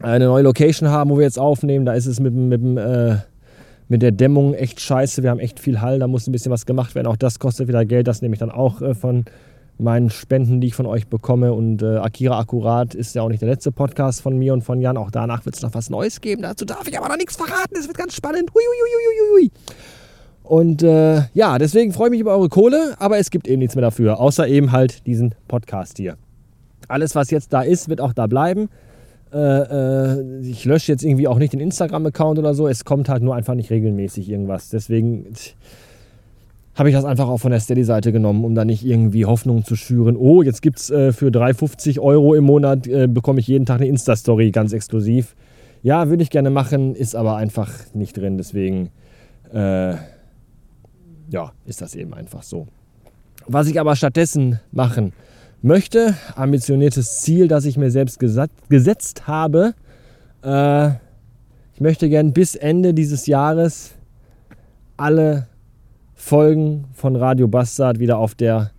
Eine 0.00 0.26
neue 0.26 0.44
Location 0.44 0.88
haben, 0.88 1.10
wo 1.10 1.16
wir 1.16 1.24
jetzt 1.24 1.38
aufnehmen. 1.38 1.84
Da 1.84 1.94
ist 1.94 2.06
es 2.06 2.20
mit, 2.20 2.32
mit, 2.32 2.62
äh, 2.78 3.16
mit 3.88 4.02
der 4.02 4.12
Dämmung 4.12 4.54
echt 4.54 4.80
scheiße. 4.80 5.22
Wir 5.22 5.30
haben 5.30 5.40
echt 5.40 5.58
viel 5.58 5.80
Hall, 5.80 5.98
da 5.98 6.06
muss 6.06 6.28
ein 6.28 6.32
bisschen 6.32 6.52
was 6.52 6.66
gemacht 6.66 6.94
werden. 6.94 7.08
Auch 7.08 7.16
das 7.16 7.38
kostet 7.40 7.66
wieder 7.66 7.84
Geld. 7.84 8.06
Das 8.06 8.22
nehme 8.22 8.34
ich 8.34 8.38
dann 8.38 8.50
auch 8.50 8.80
äh, 8.80 8.94
von 8.94 9.24
meinen 9.78 10.10
Spenden, 10.10 10.60
die 10.60 10.68
ich 10.68 10.74
von 10.74 10.86
euch 10.86 11.06
bekomme. 11.06 11.52
Und 11.52 11.82
äh, 11.82 11.96
Akira 11.96 12.38
Akkurat 12.38 12.94
ist 12.94 13.14
ja 13.14 13.22
auch 13.22 13.28
nicht 13.28 13.42
der 13.42 13.48
letzte 13.48 13.72
Podcast 13.72 14.20
von 14.20 14.36
mir 14.36 14.52
und 14.52 14.62
von 14.62 14.80
Jan. 14.80 14.96
Auch 14.96 15.10
danach 15.10 15.44
wird 15.44 15.56
es 15.56 15.62
noch 15.62 15.74
was 15.74 15.90
Neues 15.90 16.20
geben. 16.20 16.42
Dazu 16.42 16.64
darf 16.64 16.86
ich 16.88 16.98
aber 16.98 17.08
noch 17.08 17.16
nichts 17.16 17.36
verraten. 17.36 17.76
Es 17.78 17.86
wird 17.86 17.96
ganz 17.96 18.14
spannend. 18.14 18.50
Hui, 18.54 18.62
hui, 18.62 19.40
hui, 19.40 19.50
und 20.48 20.82
äh, 20.82 21.24
ja, 21.34 21.58
deswegen 21.58 21.92
freue 21.92 22.06
ich 22.06 22.12
mich 22.12 22.20
über 22.20 22.32
eure 22.32 22.48
Kohle, 22.48 22.94
aber 22.98 23.18
es 23.18 23.30
gibt 23.30 23.46
eben 23.46 23.58
nichts 23.58 23.74
mehr 23.74 23.82
dafür, 23.82 24.18
außer 24.18 24.48
eben 24.48 24.72
halt 24.72 25.06
diesen 25.06 25.34
Podcast 25.46 25.98
hier. 25.98 26.16
Alles, 26.88 27.14
was 27.14 27.30
jetzt 27.30 27.52
da 27.52 27.60
ist, 27.60 27.90
wird 27.90 28.00
auch 28.00 28.14
da 28.14 28.26
bleiben. 28.26 28.70
Äh, 29.30 29.38
äh, 29.38 30.40
ich 30.40 30.64
lösche 30.64 30.90
jetzt 30.90 31.04
irgendwie 31.04 31.28
auch 31.28 31.38
nicht 31.38 31.52
den 31.52 31.60
Instagram-Account 31.60 32.38
oder 32.38 32.54
so. 32.54 32.66
Es 32.66 32.86
kommt 32.86 33.10
halt 33.10 33.22
nur 33.22 33.34
einfach 33.34 33.54
nicht 33.54 33.68
regelmäßig 33.68 34.30
irgendwas. 34.30 34.70
Deswegen 34.70 35.26
habe 36.78 36.90
ich 36.90 36.94
das 36.94 37.04
einfach 37.04 37.26
auch 37.26 37.38
von 37.38 37.50
der 37.50 37.58
Steady-Seite 37.58 38.12
genommen, 38.12 38.44
um 38.44 38.54
da 38.54 38.64
nicht 38.64 38.86
irgendwie 38.86 39.26
Hoffnung 39.26 39.64
zu 39.64 39.74
schüren. 39.74 40.16
Oh, 40.16 40.42
jetzt 40.42 40.62
gibt 40.62 40.78
es 40.78 40.90
äh, 40.90 41.12
für 41.12 41.26
3,50 41.26 41.98
Euro 41.98 42.34
im 42.34 42.44
Monat, 42.44 42.86
äh, 42.86 43.08
bekomme 43.08 43.40
ich 43.40 43.48
jeden 43.48 43.66
Tag 43.66 43.80
eine 43.80 43.88
Insta-Story 43.88 44.52
ganz 44.52 44.72
exklusiv. 44.72 45.34
Ja, 45.82 46.08
würde 46.08 46.22
ich 46.22 46.30
gerne 46.30 46.50
machen, 46.50 46.94
ist 46.94 47.16
aber 47.16 47.36
einfach 47.36 47.72
nicht 47.94 48.16
drin. 48.16 48.38
Deswegen, 48.38 48.90
äh, 49.52 49.94
ja, 51.30 51.52
ist 51.66 51.82
das 51.82 51.96
eben 51.96 52.14
einfach 52.14 52.44
so. 52.44 52.68
Was 53.48 53.66
ich 53.66 53.80
aber 53.80 53.96
stattdessen 53.96 54.60
machen 54.70 55.12
möchte, 55.62 56.14
ambitioniertes 56.36 57.22
Ziel, 57.22 57.48
das 57.48 57.64
ich 57.64 57.76
mir 57.76 57.90
selbst 57.90 58.20
gesetzt 58.68 59.26
habe, 59.26 59.74
äh, 60.44 60.90
ich 61.74 61.80
möchte 61.80 62.08
gern 62.08 62.32
bis 62.32 62.54
Ende 62.54 62.94
dieses 62.94 63.26
Jahres 63.26 63.94
alle 64.96 65.48
Folgen 66.20 66.84
von 66.94 67.14
Radio 67.14 67.46
Bastard 67.46 68.00
wieder 68.00 68.18
auf 68.18 68.34
der 68.34 68.72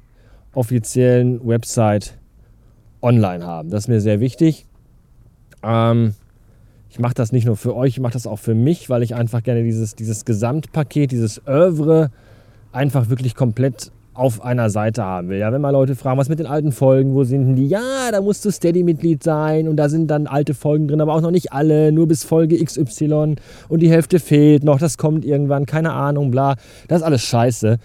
offiziellen 0.53 1.47
Website 1.47 2.19
online 3.01 3.45
haben. 3.45 3.69
Das 3.69 3.85
ist 3.85 3.87
mir 3.87 4.01
sehr 4.01 4.19
wichtig. 4.19 4.67
Ähm, 5.63 6.15
ich 6.89 6.99
mache 6.99 7.13
das 7.13 7.31
nicht 7.31 7.45
nur 7.45 7.55
für 7.55 7.75
euch, 7.75 7.93
ich 7.93 7.99
mache 8.01 8.13
das 8.13 8.27
auch 8.27 8.39
für 8.39 8.53
mich, 8.53 8.89
weil 8.89 9.03
ich 9.03 9.15
einfach 9.15 9.41
gerne 9.41 9.63
dieses, 9.63 9.95
dieses 9.95 10.25
Gesamtpaket, 10.25 11.11
dieses 11.11 11.41
Övre 11.47 12.11
einfach 12.73 13.09
wirklich 13.09 13.35
komplett 13.35 13.93
auf 14.19 14.43
einer 14.43 14.69
Seite 14.69 15.03
haben 15.03 15.29
will. 15.29 15.39
Ja, 15.39 15.51
wenn 15.51 15.61
mal 15.61 15.69
Leute 15.69 15.95
fragen, 15.95 16.17
was 16.17 16.29
mit 16.29 16.39
den 16.39 16.45
alten 16.45 16.71
Folgen, 16.71 17.15
wo 17.15 17.23
sind 17.23 17.55
die? 17.55 17.67
Ja, 17.67 18.11
da 18.11 18.21
musst 18.21 18.43
du 18.43 18.51
Steady-Mitglied 18.51 19.23
sein 19.23 19.67
und 19.67 19.77
da 19.77 19.87
sind 19.87 20.11
dann 20.11 20.27
alte 20.27 20.53
Folgen 20.53 20.87
drin, 20.87 20.99
aber 20.99 21.13
auch 21.15 21.21
noch 21.21 21.31
nicht 21.31 21.53
alle, 21.53 21.91
nur 21.91 22.07
bis 22.07 22.23
Folge 22.23 22.63
XY 22.63 23.35
und 23.69 23.79
die 23.79 23.89
Hälfte 23.89 24.19
fehlt 24.19 24.63
noch, 24.63 24.77
das 24.77 24.97
kommt 24.97 25.23
irgendwann, 25.23 25.65
keine 25.65 25.93
Ahnung, 25.93 26.31
bla. 26.31 26.55
Das 26.87 26.99
ist 26.99 27.03
alles 27.03 27.21
scheiße. 27.23 27.77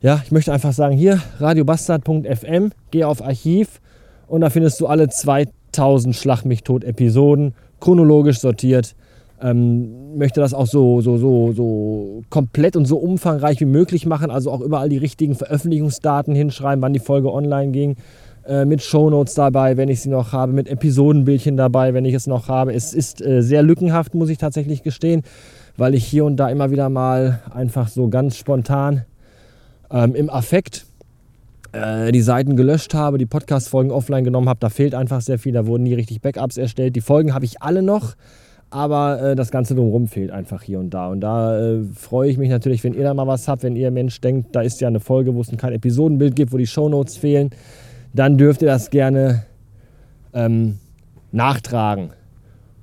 Ja, 0.00 0.20
ich 0.22 0.30
möchte 0.30 0.52
einfach 0.52 0.72
sagen, 0.72 0.94
hier 0.94 1.20
radiobastard.fm, 1.40 2.70
geh 2.90 3.04
auf 3.04 3.24
Archiv 3.24 3.80
und 4.26 4.42
da 4.42 4.50
findest 4.50 4.80
du 4.80 4.86
alle 4.86 5.08
2000 5.08 6.14
Schlag 6.14 6.44
mich 6.44 6.62
tot 6.62 6.84
Episoden 6.84 7.54
chronologisch 7.80 8.40
sortiert 8.40 8.94
ähm, 9.42 10.16
möchte 10.16 10.40
das 10.40 10.54
auch 10.54 10.66
so, 10.66 11.00
so, 11.00 11.18
so, 11.18 11.52
so 11.52 12.22
komplett 12.30 12.76
und 12.76 12.86
so 12.86 12.96
umfangreich 12.98 13.60
wie 13.60 13.66
möglich 13.66 14.06
machen, 14.06 14.30
also 14.30 14.50
auch 14.50 14.60
überall 14.60 14.88
die 14.88 14.98
richtigen 14.98 15.34
Veröffentlichungsdaten 15.34 16.34
hinschreiben, 16.34 16.82
wann 16.82 16.92
die 16.92 16.98
Folge 16.98 17.32
online 17.32 17.72
ging, 17.72 17.96
äh, 18.46 18.64
mit 18.64 18.82
Shownotes 18.82 19.34
dabei, 19.34 19.76
wenn 19.76 19.88
ich 19.88 20.00
sie 20.00 20.08
noch 20.08 20.32
habe, 20.32 20.52
mit 20.52 20.68
Episodenbildchen 20.68 21.56
dabei, 21.56 21.94
wenn 21.94 22.04
ich 22.04 22.14
es 22.14 22.26
noch 22.26 22.48
habe. 22.48 22.72
Es 22.72 22.92
ist 22.94 23.24
äh, 23.24 23.42
sehr 23.42 23.62
lückenhaft, 23.62 24.14
muss 24.14 24.28
ich 24.28 24.38
tatsächlich 24.38 24.82
gestehen, 24.82 25.22
weil 25.76 25.94
ich 25.94 26.04
hier 26.04 26.24
und 26.24 26.36
da 26.36 26.48
immer 26.48 26.70
wieder 26.70 26.88
mal 26.88 27.40
einfach 27.52 27.88
so 27.88 28.08
ganz 28.08 28.36
spontan 28.36 29.04
ähm, 29.90 30.14
im 30.14 30.30
Affekt 30.30 30.86
äh, 31.72 32.10
die 32.10 32.22
Seiten 32.22 32.56
gelöscht 32.56 32.94
habe, 32.94 33.18
die 33.18 33.26
Podcast-Folgen 33.26 33.90
offline 33.90 34.24
genommen 34.24 34.48
habe. 34.48 34.60
Da 34.60 34.70
fehlt 34.70 34.94
einfach 34.94 35.20
sehr 35.20 35.38
viel, 35.38 35.52
da 35.52 35.66
wurden 35.66 35.84
nie 35.84 35.94
richtig 35.94 36.20
Backups 36.22 36.56
erstellt. 36.56 36.96
Die 36.96 37.00
Folgen 37.00 37.34
habe 37.34 37.44
ich 37.44 37.62
alle 37.62 37.82
noch 37.82 38.14
aber 38.70 39.22
äh, 39.22 39.36
das 39.36 39.50
Ganze 39.50 39.74
drumherum 39.74 40.08
fehlt 40.08 40.30
einfach 40.30 40.62
hier 40.62 40.78
und 40.78 40.92
da. 40.92 41.08
Und 41.08 41.20
da 41.20 41.58
äh, 41.58 41.84
freue 41.94 42.30
ich 42.30 42.38
mich 42.38 42.50
natürlich, 42.50 42.84
wenn 42.84 42.94
ihr 42.94 43.04
da 43.04 43.14
mal 43.14 43.26
was 43.26 43.48
habt, 43.48 43.62
wenn 43.62 43.76
ihr 43.76 43.90
Mensch 43.90 44.20
denkt, 44.20 44.54
da 44.54 44.60
ist 44.60 44.80
ja 44.80 44.88
eine 44.88 45.00
Folge, 45.00 45.34
wo 45.34 45.40
es 45.40 45.50
kein 45.56 45.72
Episodenbild 45.72 46.36
gibt, 46.36 46.52
wo 46.52 46.58
die 46.58 46.66
Shownotes 46.66 47.16
fehlen, 47.16 47.50
dann 48.12 48.36
dürft 48.36 48.62
ihr 48.62 48.68
das 48.68 48.90
gerne 48.90 49.44
ähm, 50.34 50.78
nachtragen 51.32 52.10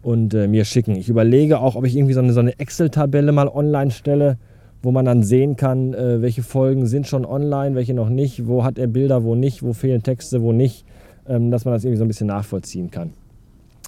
und 0.01 0.33
äh, 0.33 0.47
mir 0.47 0.65
schicken. 0.65 0.95
Ich 0.95 1.09
überlege 1.09 1.59
auch, 1.59 1.75
ob 1.75 1.85
ich 1.85 1.95
irgendwie 1.95 2.13
so 2.13 2.19
eine, 2.19 2.33
so 2.33 2.39
eine 2.39 2.59
Excel-Tabelle 2.59 3.31
mal 3.31 3.47
online 3.47 3.91
stelle, 3.91 4.37
wo 4.81 4.91
man 4.91 5.05
dann 5.05 5.23
sehen 5.23 5.55
kann, 5.55 5.93
äh, 5.93 6.21
welche 6.21 6.43
Folgen 6.43 6.85
sind 6.85 7.07
schon 7.07 7.25
online, 7.25 7.75
welche 7.75 7.93
noch 7.93 8.09
nicht, 8.09 8.47
wo 8.47 8.63
hat 8.63 8.77
er 8.77 8.87
Bilder, 8.87 9.23
wo 9.23 9.35
nicht, 9.35 9.63
wo 9.63 9.73
fehlen 9.73 10.03
Texte, 10.03 10.41
wo 10.41 10.51
nicht, 10.51 10.85
ähm, 11.27 11.51
dass 11.51 11.65
man 11.65 11.73
das 11.73 11.83
irgendwie 11.83 11.97
so 11.97 12.05
ein 12.05 12.07
bisschen 12.07 12.27
nachvollziehen 12.27 12.91
kann. 12.91 13.13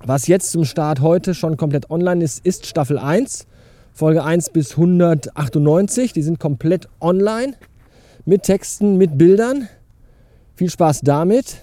Was 0.05 0.27
jetzt 0.27 0.51
zum 0.51 0.63
Start 0.63 1.01
heute 1.01 1.33
schon 1.33 1.57
komplett 1.57 1.89
online 1.89 2.23
ist, 2.23 2.45
ist 2.45 2.67
Staffel 2.67 2.99
1. 2.99 3.47
Folge 3.93 4.23
1 4.23 4.51
bis 4.51 4.71
198. 4.71 6.13
Die 6.13 6.21
sind 6.21 6.39
komplett 6.39 6.87
online. 7.01 7.55
Mit 8.25 8.43
Texten, 8.43 8.97
mit 8.97 9.17
Bildern. 9.17 9.67
Viel 10.55 10.69
Spaß 10.69 11.01
damit. 11.01 11.57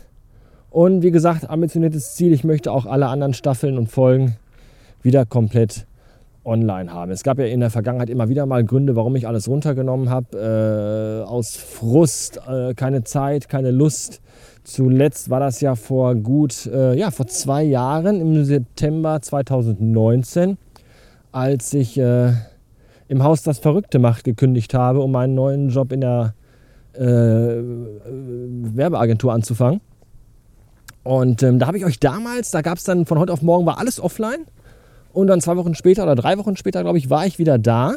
Und 0.71 1.03
wie 1.03 1.12
gesagt, 1.12 1.49
ambitioniertes 1.49 2.17
Ziel, 2.17 2.33
ich 2.33 2.43
möchte 2.43 2.73
auch 2.73 2.87
alle 2.87 3.07
anderen 3.07 3.35
Staffeln 3.35 3.79
und 3.79 3.87
Folgen 3.87 4.37
wieder 5.03 5.25
komplett 5.25 5.87
online 6.44 6.92
haben. 6.92 7.10
Es 7.10 7.22
gab 7.22 7.38
ja 7.38 7.46
in 7.46 7.60
der 7.60 7.70
Vergangenheit 7.70 8.10
immer 8.10 8.28
wieder 8.28 8.46
mal 8.46 8.64
Gründe, 8.64 8.96
warum 8.96 9.16
ich 9.16 9.26
alles 9.26 9.48
runtergenommen 9.48 10.10
habe. 10.10 11.24
Äh, 11.24 11.28
aus 11.28 11.56
Frust, 11.56 12.40
äh, 12.48 12.74
keine 12.74 13.04
Zeit, 13.04 13.48
keine 13.48 13.70
Lust. 13.70 14.20
Zuletzt 14.62 15.30
war 15.30 15.40
das 15.40 15.60
ja 15.60 15.74
vor 15.74 16.14
gut, 16.14 16.66
äh, 16.66 16.96
ja, 16.96 17.10
vor 17.10 17.26
zwei 17.26 17.62
Jahren, 17.62 18.20
im 18.20 18.44
September 18.44 19.20
2019, 19.20 20.56
als 21.32 21.74
ich 21.74 21.98
äh, 21.98 22.32
im 23.08 23.22
Haus 23.22 23.42
das 23.42 23.58
Verrückte 23.58 23.98
macht 23.98 24.24
gekündigt 24.24 24.74
habe, 24.74 25.00
um 25.00 25.12
meinen 25.12 25.34
neuen 25.34 25.68
Job 25.68 25.92
in 25.92 26.00
der 26.00 26.34
äh, 26.94 27.00
Werbeagentur 27.00 29.32
anzufangen. 29.32 29.80
Und 31.02 31.42
ähm, 31.42 31.58
da 31.58 31.66
habe 31.66 31.76
ich 31.76 31.84
euch 31.84 32.00
damals, 32.00 32.50
da 32.50 32.62
gab 32.62 32.78
es 32.78 32.84
dann 32.84 33.04
von 33.04 33.18
heute 33.18 33.32
auf 33.32 33.42
morgen 33.42 33.66
war 33.66 33.78
alles 33.78 34.00
offline. 34.00 34.46
Und 35.14 35.28
dann 35.28 35.40
zwei 35.40 35.56
Wochen 35.56 35.75
später 35.75 36.02
oder 36.02 36.14
drei 36.14 36.37
Wochen 36.37 36.56
später, 36.56 36.83
glaube 36.83 36.99
ich, 36.99 37.09
war 37.09 37.25
ich 37.25 37.38
wieder 37.38 37.56
da 37.56 37.94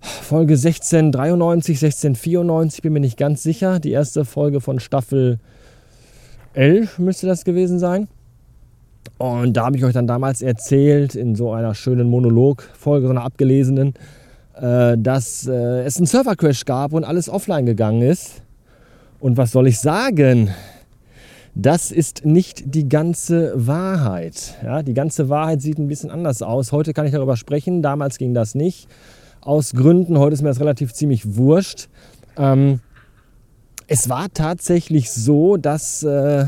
Folge 0.00 0.54
1693, 0.54 1.76
1694, 1.76 2.82
bin 2.82 2.92
mir 2.92 3.00
nicht 3.00 3.16
ganz 3.16 3.42
sicher. 3.42 3.80
Die 3.80 3.90
erste 3.90 4.24
Folge 4.24 4.60
von 4.60 4.78
Staffel 4.78 5.38
11 6.54 6.98
müsste 6.98 7.26
das 7.26 7.44
gewesen 7.44 7.78
sein. 7.78 8.08
Und 9.16 9.56
da 9.56 9.66
habe 9.66 9.76
ich 9.76 9.84
euch 9.84 9.94
dann 9.94 10.06
damals 10.06 10.42
erzählt, 10.42 11.14
in 11.14 11.34
so 11.34 11.52
einer 11.52 11.74
schönen 11.74 12.08
Monolog-Folge, 12.08 13.06
so 13.06 13.10
einer 13.10 13.24
abgelesenen, 13.24 13.94
äh, 14.54 14.96
dass 14.96 15.46
äh, 15.46 15.82
es 15.84 15.96
einen 15.96 16.06
Server-Crash 16.06 16.64
gab 16.64 16.92
und 16.92 17.04
alles 17.04 17.28
offline 17.28 17.66
gegangen 17.66 18.02
ist. 18.02 18.42
Und 19.18 19.36
was 19.36 19.50
soll 19.50 19.66
ich 19.66 19.80
sagen? 19.80 20.50
Das 21.54 21.90
ist 21.90 22.24
nicht 22.24 22.74
die 22.74 22.88
ganze 22.88 23.52
Wahrheit. 23.54 24.54
Ja, 24.62 24.82
die 24.82 24.94
ganze 24.94 25.28
Wahrheit 25.28 25.60
sieht 25.60 25.78
ein 25.78 25.88
bisschen 25.88 26.10
anders 26.10 26.42
aus. 26.42 26.72
Heute 26.72 26.92
kann 26.92 27.06
ich 27.06 27.12
darüber 27.12 27.36
sprechen, 27.36 27.82
damals 27.82 28.18
ging 28.18 28.34
das 28.34 28.54
nicht 28.54 28.88
aus 29.40 29.72
Gründen. 29.72 30.18
Heute 30.18 30.34
ist 30.34 30.42
mir 30.42 30.48
das 30.48 30.60
relativ 30.60 30.92
ziemlich 30.92 31.36
wurscht. 31.36 31.88
Ähm, 32.36 32.80
es 33.86 34.08
war 34.08 34.28
tatsächlich 34.32 35.10
so, 35.10 35.56
dass 35.56 36.02
äh, 36.02 36.46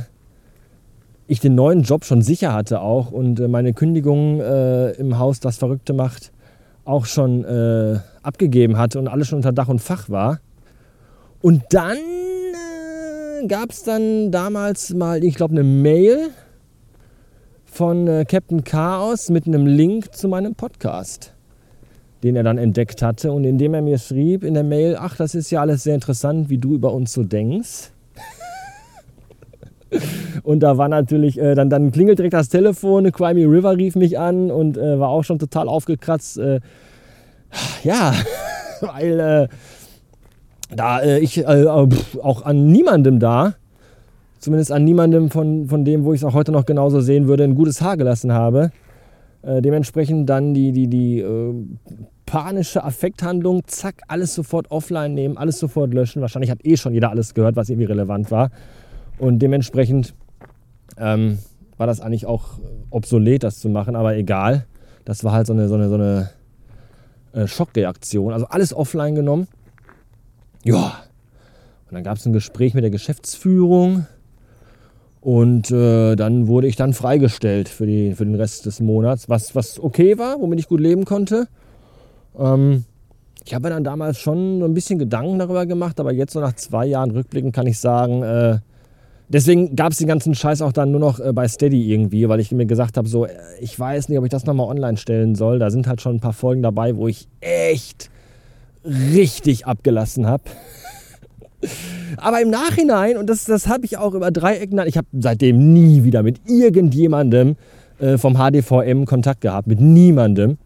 ich 1.26 1.40
den 1.40 1.54
neuen 1.54 1.82
Job 1.82 2.04
schon 2.04 2.22
sicher 2.22 2.52
hatte 2.52 2.80
auch 2.80 3.10
und 3.10 3.40
äh, 3.40 3.48
meine 3.48 3.72
Kündigung 3.72 4.40
äh, 4.40 4.90
im 4.92 5.18
Haus 5.18 5.40
das 5.40 5.56
Verrückte 5.56 5.92
macht 5.92 6.32
auch 6.84 7.06
schon 7.06 7.44
äh, 7.44 8.00
abgegeben 8.22 8.76
hatte 8.76 8.98
und 8.98 9.08
alles 9.08 9.28
schon 9.28 9.36
unter 9.36 9.52
Dach 9.52 9.68
und 9.68 9.80
Fach 9.80 10.08
war. 10.10 10.40
Und 11.40 11.62
dann 11.70 11.96
gab 13.48 13.70
es 13.70 13.82
dann 13.82 14.30
damals 14.30 14.92
mal, 14.94 15.24
ich 15.24 15.34
glaube, 15.34 15.52
eine 15.52 15.62
Mail 15.62 16.30
von 17.64 18.06
äh, 18.08 18.24
Captain 18.24 18.64
Chaos 18.64 19.28
mit 19.28 19.46
einem 19.46 19.66
Link 19.66 20.14
zu 20.14 20.28
meinem 20.28 20.54
Podcast, 20.54 21.32
den 22.22 22.36
er 22.36 22.42
dann 22.42 22.58
entdeckt 22.58 23.02
hatte 23.02 23.32
und 23.32 23.44
in 23.44 23.58
dem 23.58 23.74
er 23.74 23.82
mir 23.82 23.98
schrieb 23.98 24.44
in 24.44 24.54
der 24.54 24.64
Mail, 24.64 24.96
ach, 24.98 25.16
das 25.16 25.34
ist 25.34 25.50
ja 25.50 25.60
alles 25.60 25.84
sehr 25.84 25.94
interessant, 25.94 26.50
wie 26.50 26.58
du 26.58 26.74
über 26.74 26.92
uns 26.92 27.12
so 27.12 27.22
denkst. 27.22 27.90
und 30.42 30.60
da 30.60 30.78
war 30.78 30.88
natürlich, 30.88 31.38
äh, 31.38 31.54
dann, 31.54 31.70
dann 31.70 31.92
klingelt 31.92 32.18
direkt 32.18 32.34
das 32.34 32.48
Telefon, 32.48 33.10
Crimey 33.12 33.44
River 33.44 33.76
rief 33.76 33.96
mich 33.96 34.18
an 34.18 34.50
und 34.50 34.76
äh, 34.76 34.98
war 34.98 35.08
auch 35.08 35.24
schon 35.24 35.38
total 35.38 35.68
aufgekratzt. 35.68 36.38
Äh, 36.38 36.60
ja, 37.84 38.14
weil 38.80 39.20
äh, 39.20 39.48
da 40.74 41.00
äh, 41.00 41.18
ich 41.18 41.38
äh, 41.38 41.66
auch 41.66 42.42
an 42.42 42.66
niemandem 42.66 43.18
da, 43.18 43.54
zumindest 44.38 44.72
an 44.72 44.84
niemandem 44.84 45.30
von, 45.30 45.66
von 45.66 45.84
dem, 45.84 46.04
wo 46.04 46.12
ich 46.12 46.20
es 46.20 46.24
auch 46.24 46.34
heute 46.34 46.52
noch 46.52 46.66
genauso 46.66 47.00
sehen 47.00 47.26
würde, 47.26 47.44
ein 47.44 47.54
gutes 47.54 47.80
Haar 47.80 47.96
gelassen 47.96 48.32
habe. 48.32 48.72
Äh, 49.42 49.62
dementsprechend 49.62 50.28
dann 50.28 50.54
die, 50.54 50.72
die, 50.72 50.86
die 50.88 51.20
äh, 51.20 51.54
panische 52.26 52.84
Affekthandlung, 52.84 53.62
zack, 53.66 54.02
alles 54.08 54.34
sofort 54.34 54.70
offline 54.70 55.14
nehmen, 55.14 55.36
alles 55.36 55.58
sofort 55.58 55.92
löschen. 55.92 56.22
Wahrscheinlich 56.22 56.50
hat 56.50 56.64
eh 56.64 56.76
schon 56.76 56.94
jeder 56.94 57.10
alles 57.10 57.34
gehört, 57.34 57.56
was 57.56 57.68
irgendwie 57.68 57.86
relevant 57.86 58.30
war. 58.30 58.50
Und 59.18 59.40
dementsprechend 59.40 60.14
ähm, 60.96 61.38
war 61.76 61.86
das 61.86 62.00
eigentlich 62.00 62.26
auch 62.26 62.58
obsolet, 62.90 63.42
das 63.42 63.58
zu 63.58 63.68
machen, 63.68 63.96
aber 63.96 64.16
egal. 64.16 64.66
Das 65.04 65.24
war 65.24 65.32
halt 65.32 65.46
so 65.46 65.54
eine, 65.54 65.68
so 65.68 65.74
eine, 65.74 65.88
so 65.88 65.94
eine 65.94 66.30
äh, 67.32 67.46
Schockreaktion. 67.46 68.32
Also 68.32 68.46
alles 68.46 68.74
offline 68.74 69.14
genommen. 69.14 69.48
Ja. 70.64 71.04
Und 71.88 71.94
dann 71.94 72.04
gab 72.04 72.18
es 72.18 72.26
ein 72.26 72.32
Gespräch 72.32 72.74
mit 72.74 72.84
der 72.84 72.90
Geschäftsführung. 72.90 74.06
Und 75.20 75.70
äh, 75.70 76.16
dann 76.16 76.46
wurde 76.46 76.66
ich 76.66 76.76
dann 76.76 76.94
freigestellt 76.94 77.68
für, 77.68 77.86
die, 77.86 78.14
für 78.14 78.24
den 78.24 78.36
Rest 78.36 78.64
des 78.64 78.80
Monats, 78.80 79.28
was, 79.28 79.54
was 79.54 79.78
okay 79.78 80.16
war, 80.18 80.40
womit 80.40 80.60
ich 80.60 80.68
gut 80.68 80.80
leben 80.80 81.04
konnte. 81.04 81.46
Ähm, 82.38 82.84
ich 83.44 83.54
habe 83.54 83.68
mir 83.68 83.74
dann 83.74 83.84
damals 83.84 84.18
schon 84.18 84.62
ein 84.62 84.74
bisschen 84.74 84.98
Gedanken 84.98 85.38
darüber 85.38 85.66
gemacht, 85.66 86.00
aber 86.00 86.12
jetzt 86.12 86.32
so 86.32 86.40
nach 86.40 86.54
zwei 86.54 86.86
Jahren 86.86 87.10
rückblickend 87.10 87.54
kann 87.54 87.66
ich 87.66 87.78
sagen, 87.78 88.22
äh, 88.22 88.58
deswegen 89.28 89.76
gab 89.76 89.92
es 89.92 89.98
den 89.98 90.08
ganzen 90.08 90.34
Scheiß 90.34 90.62
auch 90.62 90.72
dann 90.72 90.90
nur 90.90 91.00
noch 91.00 91.20
äh, 91.20 91.32
bei 91.32 91.48
Steady 91.48 91.92
irgendwie, 91.92 92.28
weil 92.28 92.40
ich 92.40 92.50
mir 92.52 92.66
gesagt 92.66 92.96
habe, 92.96 93.08
so, 93.08 93.26
äh, 93.26 93.32
ich 93.60 93.78
weiß 93.78 94.08
nicht, 94.08 94.18
ob 94.18 94.24
ich 94.24 94.30
das 94.30 94.46
nochmal 94.46 94.68
online 94.68 94.96
stellen 94.96 95.34
soll. 95.34 95.58
Da 95.58 95.70
sind 95.70 95.86
halt 95.86 96.00
schon 96.00 96.16
ein 96.16 96.20
paar 96.20 96.32
Folgen 96.32 96.62
dabei, 96.62 96.96
wo 96.96 97.08
ich 97.08 97.28
echt 97.40 98.10
richtig 98.84 99.66
abgelassen 99.66 100.26
habe. 100.26 100.44
Aber 102.16 102.40
im 102.40 102.50
Nachhinein, 102.50 103.16
und 103.16 103.28
das, 103.28 103.44
das 103.44 103.68
habe 103.68 103.84
ich 103.84 103.98
auch 103.98 104.14
über 104.14 104.30
Dreiecken, 104.30 104.80
ich 104.86 104.96
habe 104.96 105.06
seitdem 105.12 105.72
nie 105.72 106.04
wieder 106.04 106.22
mit 106.22 106.40
irgendjemandem 106.46 107.56
äh, 107.98 108.16
vom 108.16 108.36
HDVM 108.36 109.04
Kontakt 109.04 109.42
gehabt, 109.42 109.66
mit 109.66 109.80
niemandem, 109.80 110.58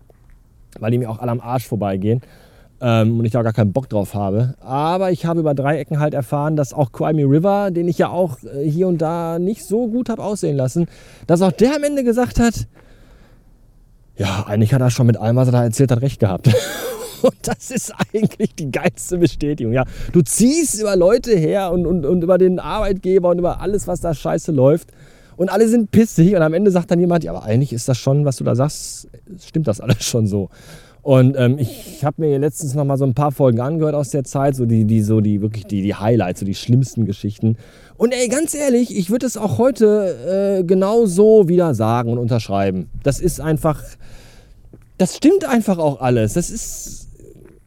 weil 0.78 0.92
die 0.92 0.98
mir 0.98 1.10
auch 1.10 1.18
alle 1.18 1.32
am 1.32 1.40
Arsch 1.40 1.66
vorbeigehen 1.66 2.20
ähm, 2.80 3.18
und 3.18 3.24
ich 3.24 3.32
da 3.32 3.42
gar 3.42 3.52
keinen 3.52 3.72
Bock 3.72 3.88
drauf 3.88 4.14
habe. 4.14 4.54
Aber 4.60 5.10
ich 5.10 5.26
habe 5.26 5.40
über 5.40 5.54
Dreiecken 5.54 5.98
halt 5.98 6.14
erfahren, 6.14 6.54
dass 6.54 6.72
auch 6.72 6.92
Crimey 6.92 7.24
River, 7.24 7.70
den 7.70 7.88
ich 7.88 7.98
ja 7.98 8.08
auch 8.08 8.38
äh, 8.42 8.68
hier 8.68 8.86
und 8.86 8.98
da 8.98 9.38
nicht 9.38 9.66
so 9.66 9.88
gut 9.88 10.08
habe 10.08 10.22
aussehen 10.22 10.56
lassen, 10.56 10.86
dass 11.26 11.42
auch 11.42 11.52
der 11.52 11.76
am 11.76 11.82
Ende 11.82 12.04
gesagt 12.04 12.38
hat, 12.38 12.66
ja, 14.16 14.44
eigentlich 14.46 14.72
hat 14.72 14.80
er 14.80 14.90
schon 14.90 15.08
mit 15.08 15.16
allem, 15.16 15.34
was 15.34 15.48
er 15.48 15.52
da 15.52 15.64
erzählt 15.64 15.90
hat, 15.90 16.02
recht 16.02 16.20
gehabt. 16.20 16.48
Und 17.24 17.36
das 17.42 17.70
ist 17.70 17.92
eigentlich 18.12 18.54
die 18.54 18.70
geilste 18.70 19.18
Bestätigung. 19.18 19.72
Ja, 19.72 19.84
du 20.12 20.20
ziehst 20.20 20.80
über 20.80 20.94
Leute 20.94 21.34
her 21.34 21.72
und, 21.72 21.86
und, 21.86 22.04
und 22.04 22.22
über 22.22 22.36
den 22.36 22.58
Arbeitgeber 22.58 23.30
und 23.30 23.38
über 23.38 23.60
alles, 23.60 23.86
was 23.86 24.00
da 24.00 24.12
scheiße 24.14 24.52
läuft. 24.52 24.90
Und 25.36 25.48
alle 25.48 25.66
sind 25.68 25.90
pissig. 25.90 26.34
Und 26.36 26.42
am 26.42 26.54
Ende 26.54 26.70
sagt 26.70 26.90
dann 26.90 27.00
jemand, 27.00 27.24
ja, 27.24 27.32
aber 27.32 27.44
eigentlich 27.44 27.72
ist 27.72 27.88
das 27.88 27.98
schon, 27.98 28.24
was 28.24 28.36
du 28.36 28.44
da 28.44 28.54
sagst, 28.54 29.08
stimmt 29.44 29.66
das 29.66 29.80
alles 29.80 30.04
schon 30.04 30.26
so. 30.26 30.50
Und 31.02 31.36
ähm, 31.36 31.58
ich 31.58 32.02
habe 32.02 32.22
mir 32.22 32.38
letztens 32.38 32.74
noch 32.74 32.84
mal 32.84 32.96
so 32.96 33.04
ein 33.04 33.12
paar 33.12 33.30
Folgen 33.30 33.60
angehört 33.60 33.94
aus 33.94 34.08
der 34.08 34.24
Zeit, 34.24 34.56
so 34.56 34.64
die, 34.64 34.86
die, 34.86 35.02
so 35.02 35.20
die 35.20 35.42
wirklich 35.42 35.66
die, 35.66 35.82
die 35.82 35.94
Highlights, 35.94 36.40
so 36.40 36.46
die 36.46 36.54
schlimmsten 36.54 37.04
Geschichten. 37.04 37.56
Und 37.98 38.14
ey, 38.14 38.28
ganz 38.28 38.54
ehrlich, 38.54 38.96
ich 38.96 39.10
würde 39.10 39.26
es 39.26 39.36
auch 39.36 39.58
heute 39.58 40.60
äh, 40.60 40.64
genau 40.64 41.04
so 41.04 41.46
wieder 41.46 41.74
sagen 41.74 42.10
und 42.10 42.18
unterschreiben. 42.18 42.88
Das 43.02 43.20
ist 43.20 43.38
einfach, 43.40 43.82
das 44.96 45.16
stimmt 45.16 45.44
einfach 45.46 45.76
auch 45.76 46.00
alles. 46.00 46.32
Das 46.34 46.48
ist 46.50 47.03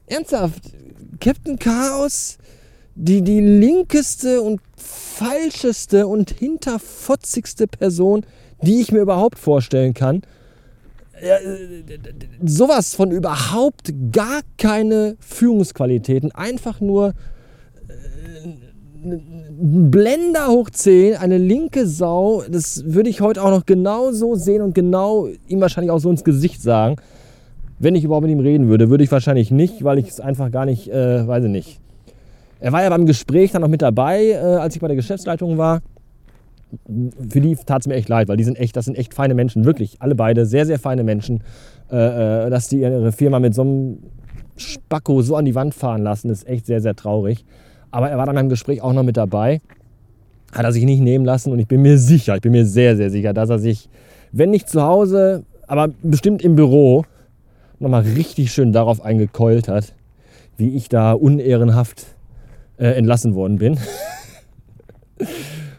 Ernsthaft, 0.08 0.62
Captain 1.20 1.60
Chaos, 1.60 2.38
die, 2.96 3.22
die 3.22 3.42
linkeste 3.42 4.42
und 4.42 4.62
falscheste 4.78 6.08
und 6.08 6.32
hinterfotzigste 6.32 7.68
Person, 7.68 8.26
die 8.62 8.82
ich 8.82 8.92
mir 8.92 9.02
überhaupt 9.02 9.38
vorstellen 9.38 9.94
kann. 9.94 10.22
Ja, 11.22 11.38
sowas 12.44 12.96
von 12.96 13.12
überhaupt 13.12 13.92
gar 14.12 14.42
keine 14.58 15.18
Führungsqualitäten. 15.20 16.32
Einfach 16.32 16.80
nur 16.80 17.14
äh, 17.88 19.18
Blender 19.60 20.48
hoch 20.48 20.70
10, 20.70 21.16
eine 21.16 21.40
linke 21.40 21.88
Sau. 21.88 22.44
Das 22.50 22.84
würde 22.86 23.10
ich 23.10 23.22
heute 23.22 23.44
auch 23.44 23.50
noch 23.50 23.66
genau 23.66 24.12
so 24.12 24.36
sehen 24.36 24.62
und 24.62 24.76
genau 24.76 25.28
ihm 25.48 25.60
wahrscheinlich 25.60 25.92
auch 25.92 26.00
so 26.00 26.12
ins 26.12 26.24
Gesicht 26.24 26.62
sagen. 26.62 26.98
Wenn 27.80 27.96
ich 27.96 28.04
überhaupt 28.04 28.26
mit 28.26 28.32
ihm 28.32 28.40
reden 28.40 28.68
würde, 28.70 28.90
würde 28.90 29.04
ich 29.04 29.12
wahrscheinlich 29.12 29.52
nicht, 29.52 29.84
weil 29.84 30.00
ich 30.00 30.08
es 30.08 30.20
einfach 30.20 30.52
gar 30.52 30.66
nicht, 30.66 30.90
äh, 30.90 31.28
weiß 31.28 31.44
ich 31.46 31.52
nicht. 31.52 31.80
Er 32.60 32.72
war 32.72 32.82
ja 32.82 32.90
beim 32.90 33.06
Gespräch 33.06 33.52
dann 33.52 33.62
noch 33.62 33.68
mit 33.68 33.82
dabei, 33.82 34.32
äh, 34.32 34.38
als 34.38 34.76
ich 34.76 34.82
bei 34.82 34.88
der 34.88 34.96
Geschäftsleitung 34.96 35.58
war. 35.58 35.82
Für 37.30 37.40
die 37.40 37.56
tat 37.56 37.82
es 37.82 37.88
mir 37.88 37.94
echt 37.94 38.10
leid, 38.10 38.28
weil 38.28 38.38
die 38.38 38.44
sind 38.44 38.58
echt, 38.58 38.76
das 38.76 38.86
sind 38.86 38.98
echt 38.98 39.14
feine 39.14 39.36
Menschen, 39.36 39.64
wirklich, 39.64 39.98
alle 40.02 40.16
beide, 40.16 40.46
sehr, 40.46 40.66
sehr 40.66 40.80
feine 40.80 41.04
Menschen. 41.04 41.44
Äh, 41.92 42.48
äh, 42.48 42.50
dass 42.50 42.68
die 42.68 42.82
ihre 42.82 43.12
Firma 43.12 43.40
mit 43.40 43.54
so 43.54 43.62
einem 43.62 44.00
Spacko 44.58 45.22
so 45.22 45.36
an 45.36 45.46
die 45.46 45.56
Wand 45.56 45.74
fahren 45.74 46.02
lassen, 46.02 46.30
ist 46.30 46.48
echt 46.48 46.66
sehr, 46.66 46.82
sehr 46.82 46.96
traurig. 46.96 47.46
Aber 47.92 48.10
er 48.10 48.18
war 48.18 48.26
dann 48.26 48.36
beim 48.36 48.50
Gespräch 48.50 48.82
auch 48.82 48.92
noch 48.92 49.04
mit 49.04 49.16
dabei. 49.16 49.62
Hat 50.52 50.66
er 50.66 50.72
sich 50.72 50.84
nicht 50.84 51.02
nehmen 51.02 51.26
lassen 51.26 51.52
und 51.52 51.60
ich 51.60 51.68
bin 51.68 51.82
mir 51.82 51.98
sicher, 51.98 52.36
ich 52.36 52.42
bin 52.42 52.52
mir 52.52 52.66
sehr, 52.66 52.98
sehr 52.98 53.10
sicher, 53.10 53.34
dass 53.34 53.50
er 53.50 53.60
sich, 53.60 53.90
wenn 54.32 54.50
nicht 54.50 54.68
zu 54.68 54.82
Hause, 54.82 55.44
aber 55.68 55.90
bestimmt 56.02 56.42
im 56.42 56.56
Büro, 56.56 57.06
nochmal 57.80 58.02
richtig 58.02 58.52
schön 58.52 58.72
darauf 58.72 59.04
eingekeult 59.04 59.68
hat, 59.68 59.94
wie 60.58 60.76
ich 60.76 60.90
da 60.90 61.14
unehrenhaft 61.14 62.06
äh, 62.78 62.88
entlassen 62.90 63.36
worden 63.36 63.58
bin. 63.58 63.78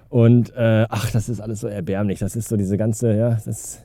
Und 0.08 0.54
äh, 0.56 0.87
ach, 0.88 1.11
das 1.11 1.28
ist 1.28 1.40
alles 1.40 1.61
so 1.61 1.68
erbärmlich. 1.68 2.18
Das 2.18 2.34
ist 2.34 2.48
so 2.48 2.56
diese 2.56 2.76
ganze, 2.76 3.14
ja, 3.14 3.38
das. 3.44 3.80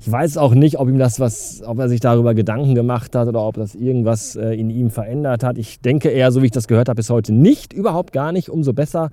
Ich 0.00 0.10
weiß 0.10 0.36
auch 0.36 0.52
nicht, 0.52 0.78
ob 0.78 0.88
ihm 0.88 0.98
das 0.98 1.18
was, 1.18 1.62
ob 1.64 1.78
er 1.78 1.88
sich 1.88 2.00
darüber 2.00 2.34
Gedanken 2.34 2.74
gemacht 2.74 3.14
hat 3.14 3.26
oder 3.26 3.40
ob 3.40 3.54
das 3.54 3.74
irgendwas 3.74 4.36
äh, 4.36 4.52
in 4.52 4.68
ihm 4.68 4.90
verändert 4.90 5.42
hat. 5.42 5.56
Ich 5.56 5.80
denke 5.80 6.10
eher, 6.10 6.30
so 6.30 6.42
wie 6.42 6.46
ich 6.46 6.52
das 6.52 6.68
gehört 6.68 6.90
habe, 6.90 6.96
bis 6.96 7.08
heute 7.08 7.32
nicht, 7.32 7.72
überhaupt 7.72 8.12
gar 8.12 8.30
nicht, 8.30 8.50
umso 8.50 8.74
besser. 8.74 9.10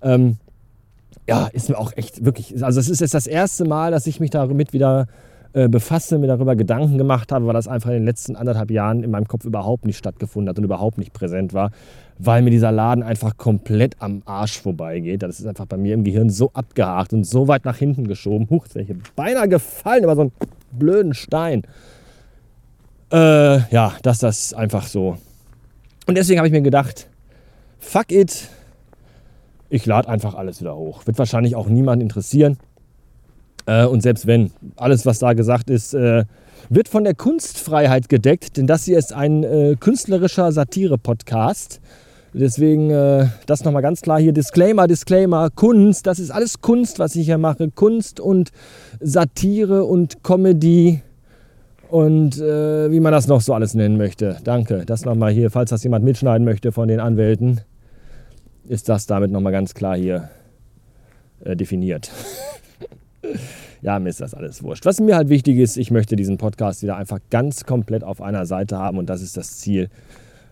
Ähm, 0.00 0.36
ja, 1.28 1.48
ist 1.48 1.68
mir 1.68 1.76
auch 1.76 1.92
echt 1.96 2.24
wirklich, 2.24 2.62
also 2.62 2.78
es 2.78 2.88
ist 2.88 3.00
jetzt 3.00 3.14
das 3.14 3.26
erste 3.26 3.64
Mal, 3.64 3.90
dass 3.90 4.06
ich 4.06 4.20
mich 4.20 4.30
damit 4.30 4.72
wieder 4.72 5.06
äh, 5.52 5.68
befasse, 5.68 6.18
mir 6.18 6.26
darüber 6.26 6.56
Gedanken 6.56 6.98
gemacht 6.98 7.32
habe, 7.32 7.46
weil 7.46 7.54
das 7.54 7.68
einfach 7.68 7.90
in 7.90 7.96
den 7.96 8.04
letzten 8.04 8.36
anderthalb 8.36 8.70
Jahren 8.70 9.02
in 9.02 9.10
meinem 9.10 9.26
Kopf 9.26 9.44
überhaupt 9.44 9.86
nicht 9.86 9.96
stattgefunden 9.96 10.48
hat 10.50 10.58
und 10.58 10.64
überhaupt 10.64 10.98
nicht 10.98 11.12
präsent 11.12 11.54
war, 11.54 11.70
weil 12.18 12.42
mir 12.42 12.50
dieser 12.50 12.72
Laden 12.72 13.02
einfach 13.02 13.36
komplett 13.36 13.96
am 14.00 14.22
Arsch 14.26 14.60
vorbeigeht. 14.60 15.22
Das 15.22 15.40
ist 15.40 15.46
einfach 15.46 15.66
bei 15.66 15.76
mir 15.76 15.94
im 15.94 16.04
Gehirn 16.04 16.30
so 16.30 16.50
abgehakt 16.52 17.12
und 17.12 17.24
so 17.24 17.48
weit 17.48 17.64
nach 17.64 17.76
hinten 17.76 18.06
geschoben. 18.06 18.48
Huch, 18.50 18.66
welche 18.74 18.96
beinahe 19.16 19.48
gefallen 19.48 20.04
über 20.04 20.16
so 20.16 20.22
einen 20.22 20.32
blöden 20.72 21.14
Stein. 21.14 21.62
Äh, 23.10 23.60
ja, 23.72 23.94
dass 24.02 24.18
das 24.18 24.52
einfach 24.52 24.86
so. 24.86 25.16
Und 26.06 26.16
deswegen 26.16 26.38
habe 26.38 26.48
ich 26.48 26.52
mir 26.52 26.62
gedacht, 26.62 27.08
fuck 27.78 28.12
it, 28.12 28.48
ich 29.70 29.86
lade 29.86 30.08
einfach 30.08 30.34
alles 30.34 30.60
wieder 30.60 30.76
hoch. 30.76 31.06
Wird 31.06 31.18
wahrscheinlich 31.18 31.54
auch 31.54 31.68
niemanden 31.68 32.02
interessieren. 32.02 32.58
Äh, 33.68 33.84
und 33.84 34.02
selbst 34.02 34.26
wenn, 34.26 34.50
alles, 34.76 35.04
was 35.04 35.18
da 35.18 35.34
gesagt 35.34 35.68
ist, 35.68 35.92
äh, 35.92 36.24
wird 36.70 36.88
von 36.88 37.04
der 37.04 37.14
Kunstfreiheit 37.14 38.08
gedeckt, 38.08 38.56
denn 38.56 38.66
das 38.66 38.84
hier 38.84 38.98
ist 38.98 39.12
ein 39.12 39.44
äh, 39.44 39.76
künstlerischer 39.78 40.50
Satire-Podcast. 40.52 41.80
Deswegen 42.32 42.90
äh, 42.90 43.26
das 43.46 43.64
nochmal 43.64 43.82
ganz 43.82 44.00
klar 44.00 44.20
hier. 44.20 44.32
Disclaimer, 44.32 44.86
Disclaimer, 44.86 45.50
Kunst, 45.50 46.06
das 46.06 46.18
ist 46.18 46.30
alles 46.30 46.60
Kunst, 46.60 46.98
was 46.98 47.14
ich 47.14 47.26
hier 47.26 47.38
mache. 47.38 47.70
Kunst 47.70 48.20
und 48.20 48.50
Satire 49.00 49.84
und 49.84 50.22
Comedy 50.22 51.02
und 51.90 52.38
äh, 52.38 52.90
wie 52.90 53.00
man 53.00 53.12
das 53.12 53.28
noch 53.28 53.40
so 53.40 53.54
alles 53.54 53.74
nennen 53.74 53.96
möchte. 53.96 54.36
Danke. 54.44 54.84
Das 54.86 55.04
nochmal 55.04 55.32
hier, 55.32 55.50
falls 55.50 55.70
das 55.70 55.82
jemand 55.84 56.04
mitschneiden 56.04 56.44
möchte 56.44 56.72
von 56.72 56.88
den 56.88 57.00
Anwälten, 57.00 57.60
ist 58.66 58.88
das 58.88 59.06
damit 59.06 59.30
nochmal 59.30 59.52
ganz 59.52 59.74
klar 59.74 59.96
hier 59.96 60.28
äh, 61.44 61.54
definiert. 61.54 62.10
ja, 63.82 63.98
mir 63.98 64.08
ist 64.08 64.20
das 64.20 64.34
alles 64.34 64.62
wurscht. 64.62 64.84
Was 64.86 65.00
mir 65.00 65.16
halt 65.16 65.28
wichtig 65.28 65.58
ist, 65.58 65.76
ich 65.76 65.90
möchte 65.90 66.16
diesen 66.16 66.38
Podcast 66.38 66.82
wieder 66.82 66.96
einfach 66.96 67.18
ganz 67.30 67.64
komplett 67.64 68.04
auf 68.04 68.20
einer 68.20 68.46
Seite 68.46 68.78
haben 68.78 68.98
und 68.98 69.08
das 69.08 69.22
ist 69.22 69.36
das 69.36 69.58
Ziel, 69.58 69.88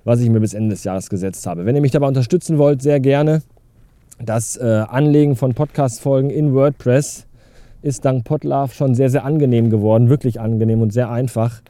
was 0.04 0.20
ich 0.20 0.30
mir 0.30 0.40
bis 0.40 0.54
Ende 0.54 0.70
des 0.70 0.84
Jahres 0.84 1.08
gesetzt 1.08 1.46
habe. 1.46 1.66
Wenn 1.66 1.74
ihr 1.74 1.82
mich 1.82 1.92
dabei 1.92 2.08
unterstützen 2.08 2.58
wollt, 2.58 2.82
sehr 2.82 3.00
gerne. 3.00 3.42
das 4.18 4.56
äh, 4.56 4.84
Anlegen 4.88 5.36
von 5.36 5.54
Podcast-Folgen 5.54 6.30
in 6.30 6.54
WordPress 6.54 7.26
ist 7.82 8.04
dank 8.04 8.24
Podlove 8.24 8.72
schon 8.72 8.94
sehr, 8.94 9.10
sehr 9.10 9.24
angenehm 9.24 9.70
geworden. 9.70 10.08
Wirklich 10.08 10.40
angenehm 10.40 10.80
und 10.80 10.92
sehr 10.92 11.10
einfach. 11.10 11.60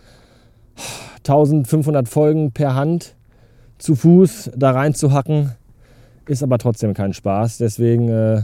1500 1.18 2.08
Folgen 2.08 2.52
per 2.52 2.74
Hand 2.74 3.14
zu 3.78 3.94
Fuß 3.94 4.52
da 4.56 4.70
reinzuhacken, 4.70 5.52
ist 6.26 6.42
aber 6.42 6.58
trotzdem 6.58 6.94
kein 6.94 7.12
Spaß. 7.12 7.58
Deswegen, 7.58 8.08
äh, 8.08 8.42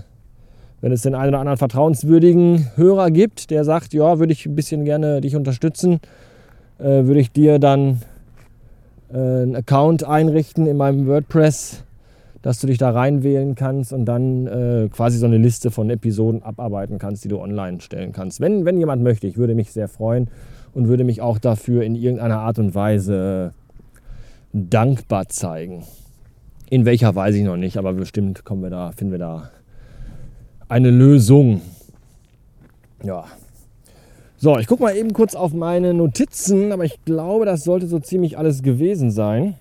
wenn 0.82 0.92
es 0.92 1.02
den 1.02 1.14
einen 1.14 1.28
oder 1.28 1.38
anderen 1.38 1.58
vertrauenswürdigen 1.58 2.66
Hörer 2.74 3.10
gibt, 3.10 3.50
der 3.50 3.64
sagt, 3.64 3.94
ja, 3.94 4.18
würde 4.18 4.32
ich 4.32 4.44
ein 4.44 4.56
bisschen 4.56 4.84
gerne 4.84 5.20
dich 5.20 5.36
unterstützen, 5.36 6.00
äh, 6.78 7.04
würde 7.04 7.20
ich 7.20 7.30
dir 7.30 7.60
dann 7.60 8.02
äh, 9.12 9.16
einen 9.16 9.56
Account 9.56 10.04
einrichten 10.04 10.66
in 10.66 10.76
meinem 10.76 11.06
WordPress, 11.06 11.84
dass 12.42 12.60
du 12.60 12.66
dich 12.66 12.78
da 12.78 12.90
reinwählen 12.90 13.54
kannst 13.54 13.92
und 13.92 14.06
dann 14.06 14.48
äh, 14.48 14.88
quasi 14.88 15.18
so 15.18 15.26
eine 15.26 15.38
Liste 15.38 15.70
von 15.70 15.88
Episoden 15.88 16.42
abarbeiten 16.42 16.98
kannst, 16.98 17.24
die 17.24 17.28
du 17.28 17.38
online 17.38 17.80
stellen 17.80 18.10
kannst. 18.10 18.40
Wenn, 18.40 18.64
wenn 18.64 18.76
jemand 18.76 19.04
möchte, 19.04 19.28
ich 19.28 19.36
würde 19.36 19.54
mich 19.54 19.70
sehr 19.70 19.86
freuen 19.86 20.28
und 20.74 20.88
würde 20.88 21.04
mich 21.04 21.22
auch 21.22 21.38
dafür 21.38 21.84
in 21.84 21.94
irgendeiner 21.94 22.40
Art 22.40 22.58
und 22.58 22.74
Weise 22.74 23.54
dankbar 24.52 25.28
zeigen. 25.28 25.84
In 26.70 26.84
welcher 26.86 27.14
weiß 27.14 27.36
ich 27.36 27.44
noch 27.44 27.56
nicht, 27.56 27.76
aber 27.76 27.92
bestimmt 27.92 28.44
kommen 28.44 28.64
wir 28.64 28.70
da, 28.70 28.90
finden 28.90 29.12
wir 29.12 29.18
da 29.20 29.50
eine 30.72 30.90
Lösung. 30.90 31.60
Ja. 33.04 33.26
So, 34.38 34.58
ich 34.58 34.66
gucke 34.66 34.82
mal 34.82 34.96
eben 34.96 35.12
kurz 35.12 35.34
auf 35.34 35.52
meine 35.52 35.92
Notizen, 35.92 36.72
aber 36.72 36.84
ich 36.84 37.04
glaube, 37.04 37.44
das 37.44 37.62
sollte 37.62 37.86
so 37.86 37.98
ziemlich 37.98 38.38
alles 38.38 38.62
gewesen 38.62 39.10
sein. 39.10 39.54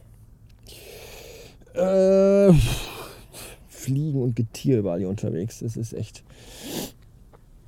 Äh, 1.73 2.53
Fliegen 3.67 4.21
und 4.21 4.37
Getier 4.37 4.79
überall 4.79 4.99
hier 4.99 5.09
unterwegs. 5.09 5.59
Das 5.59 5.75
ist 5.75 5.93
echt. 5.93 6.23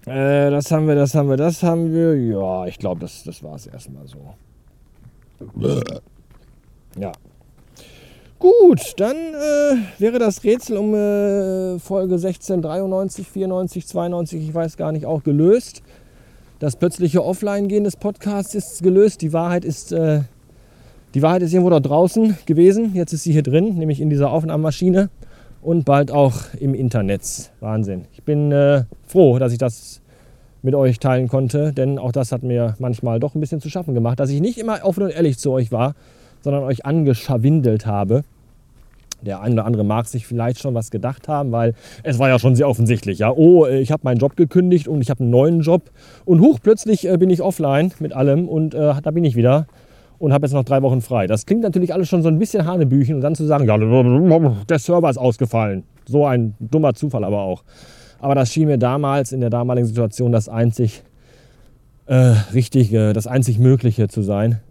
Äh, 0.05 0.49
das 0.49 0.71
haben 0.71 0.87
wir, 0.87 0.95
das 0.95 1.13
haben 1.13 1.29
wir, 1.29 1.37
das 1.37 1.63
haben 1.63 1.93
wir. 1.93 2.15
Ja, 2.15 2.65
ich 2.65 2.79
glaube, 2.79 3.01
das, 3.01 3.23
das 3.25 3.43
war 3.43 3.55
es 3.55 3.67
erstmal 3.67 4.07
so. 4.07 4.33
Ja. 6.97 7.11
Gut, 8.43 8.95
dann 8.97 9.15
äh, 9.15 9.77
wäre 9.99 10.19
das 10.19 10.43
Rätsel 10.43 10.75
um 10.75 10.93
äh, 10.93 11.79
Folge 11.79 12.19
16, 12.19 12.61
93, 12.61 13.25
94, 13.25 13.87
92, 13.87 14.49
ich 14.49 14.53
weiß 14.53 14.75
gar 14.75 14.91
nicht, 14.91 15.05
auch 15.05 15.23
gelöst. 15.23 15.81
Das 16.59 16.75
plötzliche 16.75 17.23
Offline-Gehen 17.23 17.85
des 17.85 17.95
Podcasts 17.95 18.53
ist 18.53 18.83
gelöst. 18.83 19.21
Die 19.21 19.31
Wahrheit 19.31 19.63
ist, 19.63 19.93
äh, 19.93 20.23
die 21.13 21.21
Wahrheit 21.21 21.41
ist 21.41 21.53
irgendwo 21.53 21.69
da 21.69 21.79
draußen 21.79 22.37
gewesen. 22.45 22.93
Jetzt 22.95 23.13
ist 23.13 23.23
sie 23.23 23.31
hier 23.31 23.43
drin, 23.43 23.77
nämlich 23.77 24.01
in 24.01 24.09
dieser 24.09 24.29
Aufnahmemaschine 24.29 25.09
und 25.61 25.85
bald 25.85 26.11
auch 26.11 26.33
im 26.59 26.73
Internet. 26.73 27.49
Wahnsinn. 27.61 28.07
Ich 28.11 28.23
bin 28.23 28.51
äh, 28.51 28.83
froh, 29.07 29.39
dass 29.39 29.53
ich 29.53 29.57
das 29.57 30.01
mit 30.63 30.75
euch 30.75 30.99
teilen 30.99 31.29
konnte, 31.29 31.71
denn 31.71 31.97
auch 31.97 32.11
das 32.11 32.33
hat 32.33 32.43
mir 32.43 32.75
manchmal 32.77 33.21
doch 33.21 33.35
ein 33.35 33.39
bisschen 33.39 33.61
zu 33.61 33.69
schaffen 33.69 33.93
gemacht, 33.93 34.19
dass 34.19 34.29
ich 34.29 34.41
nicht 34.41 34.57
immer 34.57 34.83
offen 34.83 35.03
und 35.03 35.11
ehrlich 35.11 35.37
zu 35.37 35.49
euch 35.53 35.71
war, 35.71 35.95
sondern 36.41 36.63
euch 36.63 36.85
angeschawindelt 36.85 37.85
habe. 37.85 38.25
Der 39.25 39.41
eine 39.41 39.55
oder 39.55 39.65
andere 39.65 39.83
mag 39.83 40.07
sich 40.07 40.27
vielleicht 40.27 40.59
schon 40.59 40.73
was 40.73 40.91
gedacht 40.91 41.27
haben, 41.27 41.51
weil 41.51 41.73
es 42.03 42.19
war 42.19 42.29
ja 42.29 42.39
schon 42.39 42.55
sehr 42.55 42.67
offensichtlich. 42.67 43.19
Ja, 43.19 43.31
oh, 43.31 43.65
ich 43.65 43.91
habe 43.91 44.01
meinen 44.03 44.17
Job 44.17 44.35
gekündigt 44.35 44.87
und 44.87 45.01
ich 45.01 45.09
habe 45.09 45.21
einen 45.21 45.29
neuen 45.29 45.61
Job 45.61 45.91
und 46.25 46.41
hoch 46.41 46.59
plötzlich 46.61 47.07
äh, 47.07 47.17
bin 47.17 47.29
ich 47.29 47.41
offline 47.41 47.91
mit 47.99 48.13
allem 48.13 48.47
und 48.47 48.73
äh, 48.73 48.93
da 49.01 49.11
bin 49.11 49.23
ich 49.23 49.35
wieder 49.35 49.67
und 50.19 50.33
habe 50.33 50.45
jetzt 50.45 50.53
noch 50.53 50.63
drei 50.63 50.81
Wochen 50.81 51.01
frei. 51.01 51.27
Das 51.27 51.45
klingt 51.45 51.63
natürlich 51.63 51.93
alles 51.93 52.07
schon 52.07 52.21
so 52.21 52.29
ein 52.29 52.39
bisschen 52.39 52.65
Hanebüchen 52.65 53.15
und 53.15 53.21
dann 53.21 53.35
zu 53.35 53.45
sagen, 53.45 53.65
ja, 53.65 53.77
der 53.77 54.79
Server 54.79 55.09
ist 55.09 55.17
ausgefallen. 55.17 55.83
So 56.05 56.25
ein 56.25 56.55
dummer 56.59 56.93
Zufall 56.93 57.23
aber 57.23 57.41
auch. 57.41 57.63
Aber 58.19 58.35
das 58.35 58.51
schien 58.51 58.67
mir 58.67 58.77
damals 58.77 59.31
in 59.31 59.41
der 59.41 59.49
damaligen 59.49 59.85
Situation 59.85 60.31
das 60.31 60.47
einzig 60.47 61.03
äh, 62.05 62.35
Richtige, 62.53 63.13
das 63.13 63.27
einzig 63.27 63.59
Mögliche 63.59 64.07
zu 64.07 64.21
sein 64.21 64.61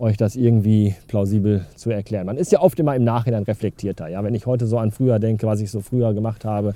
euch 0.00 0.16
das 0.16 0.34
irgendwie 0.34 0.94
plausibel 1.06 1.66
zu 1.76 1.90
erklären. 1.90 2.26
Man 2.26 2.36
ist 2.36 2.50
ja 2.52 2.60
oft 2.60 2.78
immer 2.80 2.96
im 2.96 3.04
Nachhinein 3.04 3.42
reflektierter. 3.42 4.08
Ja? 4.08 4.24
Wenn 4.24 4.34
ich 4.34 4.46
heute 4.46 4.66
so 4.66 4.78
an 4.78 4.90
früher 4.90 5.18
denke, 5.18 5.46
was 5.46 5.60
ich 5.60 5.70
so 5.70 5.80
früher 5.80 6.14
gemacht 6.14 6.44
habe, 6.44 6.74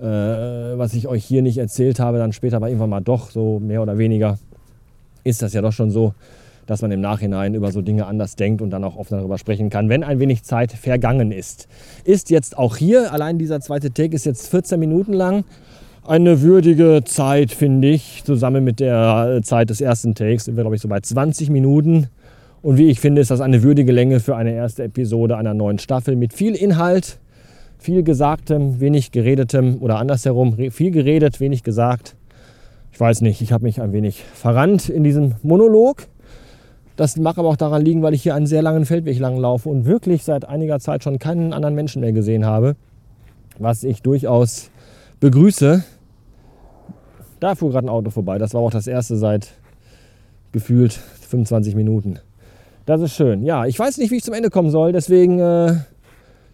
äh, 0.00 0.04
was 0.04 0.94
ich 0.94 1.08
euch 1.08 1.24
hier 1.24 1.42
nicht 1.42 1.58
erzählt 1.58 2.00
habe, 2.00 2.18
dann 2.18 2.32
später 2.32 2.56
aber 2.56 2.68
irgendwann 2.68 2.90
mal 2.90 3.00
doch 3.00 3.30
so 3.30 3.58
mehr 3.58 3.82
oder 3.82 3.98
weniger, 3.98 4.38
ist 5.24 5.42
das 5.42 5.52
ja 5.52 5.62
doch 5.62 5.72
schon 5.72 5.90
so, 5.90 6.14
dass 6.66 6.80
man 6.80 6.90
im 6.92 7.00
Nachhinein 7.00 7.54
über 7.54 7.72
so 7.72 7.82
Dinge 7.82 8.06
anders 8.06 8.36
denkt 8.36 8.62
und 8.62 8.70
dann 8.70 8.84
auch 8.84 8.96
oft 8.96 9.12
darüber 9.12 9.36
sprechen 9.36 9.68
kann, 9.68 9.88
wenn 9.88 10.02
ein 10.02 10.18
wenig 10.18 10.44
Zeit 10.44 10.72
vergangen 10.72 11.32
ist. 11.32 11.68
Ist 12.04 12.30
jetzt 12.30 12.56
auch 12.56 12.76
hier, 12.76 13.12
allein 13.12 13.38
dieser 13.38 13.60
zweite 13.60 13.90
Take 13.90 14.14
ist 14.14 14.24
jetzt 14.24 14.48
14 14.48 14.80
Minuten 14.80 15.12
lang, 15.12 15.44
eine 16.06 16.42
würdige 16.42 17.02
Zeit, 17.04 17.50
finde 17.50 17.88
ich, 17.88 18.22
zusammen 18.24 18.62
mit 18.62 18.80
der 18.80 19.40
Zeit 19.42 19.70
des 19.70 19.80
ersten 19.80 20.14
Takes 20.14 20.44
sind 20.44 20.56
wir, 20.56 20.62
glaube 20.62 20.76
ich, 20.76 20.82
so 20.82 20.88
bei 20.88 21.00
20 21.00 21.48
Minuten. 21.48 22.08
Und 22.64 22.78
wie 22.78 22.88
ich 22.88 22.98
finde, 22.98 23.20
ist 23.20 23.30
das 23.30 23.42
eine 23.42 23.62
würdige 23.62 23.92
Länge 23.92 24.20
für 24.20 24.36
eine 24.36 24.54
erste 24.54 24.84
Episode 24.84 25.36
einer 25.36 25.52
neuen 25.52 25.78
Staffel 25.78 26.16
mit 26.16 26.32
viel 26.32 26.54
Inhalt, 26.54 27.18
viel 27.76 28.02
Gesagtem, 28.02 28.80
wenig 28.80 29.12
Geredetem 29.12 29.82
oder 29.82 29.98
andersherum, 29.98 30.56
viel 30.70 30.90
geredet, 30.90 31.40
wenig 31.40 31.62
gesagt. 31.62 32.16
Ich 32.90 32.98
weiß 32.98 33.20
nicht, 33.20 33.42
ich 33.42 33.52
habe 33.52 33.64
mich 33.64 33.82
ein 33.82 33.92
wenig 33.92 34.24
verrannt 34.32 34.88
in 34.88 35.04
diesem 35.04 35.34
Monolog. 35.42 36.06
Das 36.96 37.18
mag 37.18 37.36
aber 37.36 37.48
auch 37.48 37.56
daran 37.56 37.84
liegen, 37.84 38.00
weil 38.00 38.14
ich 38.14 38.22
hier 38.22 38.34
einen 38.34 38.46
sehr 38.46 38.62
langen 38.62 38.86
Feldweg 38.86 39.18
lang 39.18 39.36
laufe 39.36 39.68
und 39.68 39.84
wirklich 39.84 40.24
seit 40.24 40.48
einiger 40.48 40.80
Zeit 40.80 41.04
schon 41.04 41.18
keinen 41.18 41.52
anderen 41.52 41.74
Menschen 41.74 42.00
mehr 42.00 42.14
gesehen 42.14 42.46
habe, 42.46 42.76
was 43.58 43.84
ich 43.84 44.00
durchaus 44.00 44.70
begrüße. 45.20 45.84
Da 47.40 47.56
fuhr 47.56 47.72
gerade 47.72 47.88
ein 47.88 47.90
Auto 47.90 48.08
vorbei. 48.08 48.38
Das 48.38 48.54
war 48.54 48.62
auch 48.62 48.70
das 48.70 48.86
erste 48.86 49.18
seit 49.18 49.50
gefühlt 50.52 50.94
25 50.94 51.74
Minuten. 51.74 52.20
Das 52.86 53.00
ist 53.00 53.14
schön. 53.14 53.44
Ja, 53.44 53.64
ich 53.64 53.78
weiß 53.78 53.96
nicht, 53.96 54.10
wie 54.10 54.16
ich 54.16 54.24
zum 54.24 54.34
Ende 54.34 54.50
kommen 54.50 54.70
soll. 54.70 54.92
Deswegen 54.92 55.40
äh, 55.40 55.74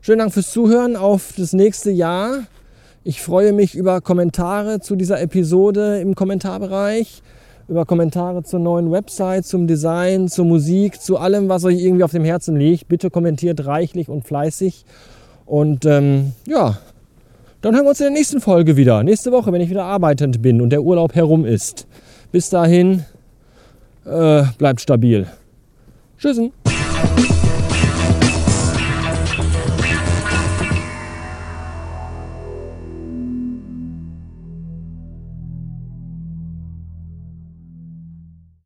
schönen 0.01 0.21
Dank 0.21 0.33
fürs 0.33 0.53
Zuhören 0.53 0.95
auf 0.95 1.33
das 1.37 1.53
nächste 1.53 1.90
Jahr. 1.90 2.45
Ich 3.03 3.21
freue 3.21 3.53
mich 3.53 3.75
über 3.75 4.01
Kommentare 4.01 4.79
zu 4.79 4.95
dieser 4.95 5.21
Episode 5.21 6.01
im 6.01 6.14
Kommentarbereich, 6.14 7.23
über 7.66 7.85
Kommentare 7.85 8.45
zur 8.45 8.61
neuen 8.61 8.93
Website, 8.93 9.45
zum 9.45 9.66
Design, 9.66 10.29
zur 10.29 10.45
Musik, 10.45 11.01
zu 11.01 11.19
allem, 11.19 11.49
was 11.49 11.64
euch 11.64 11.83
irgendwie 11.83 12.05
auf 12.05 12.12
dem 12.12 12.25
Herzen 12.25 12.57
liegt. 12.57 12.87
Bitte 12.87 13.11
kommentiert 13.11 13.66
reichlich 13.66 14.09
und 14.09 14.25
fleißig. 14.25 14.85
Und 15.47 15.85
ähm, 15.85 16.33
ja, 16.47 16.79
dann 17.61 17.75
hören 17.75 17.87
wir 17.87 17.90
uns 17.90 18.01
in 18.01 18.05
der 18.05 18.12
nächsten 18.12 18.40
Folge 18.40 18.77
wieder. 18.77 19.03
Nächste 19.03 19.33
Woche, 19.33 19.51
wenn 19.51 19.61
ich 19.61 19.71
wieder 19.71 19.85
arbeitend 19.85 20.43
bin 20.43 20.61
und 20.61 20.71
der 20.71 20.83
Urlaub 20.83 21.16
herum 21.16 21.45
ist. 21.45 21.88
Bis 22.31 22.51
dahin, 22.51 23.05
äh, 24.05 24.45
bleibt 24.59 24.81
stabil. 24.81 25.27
Tschüssen. 26.20 26.52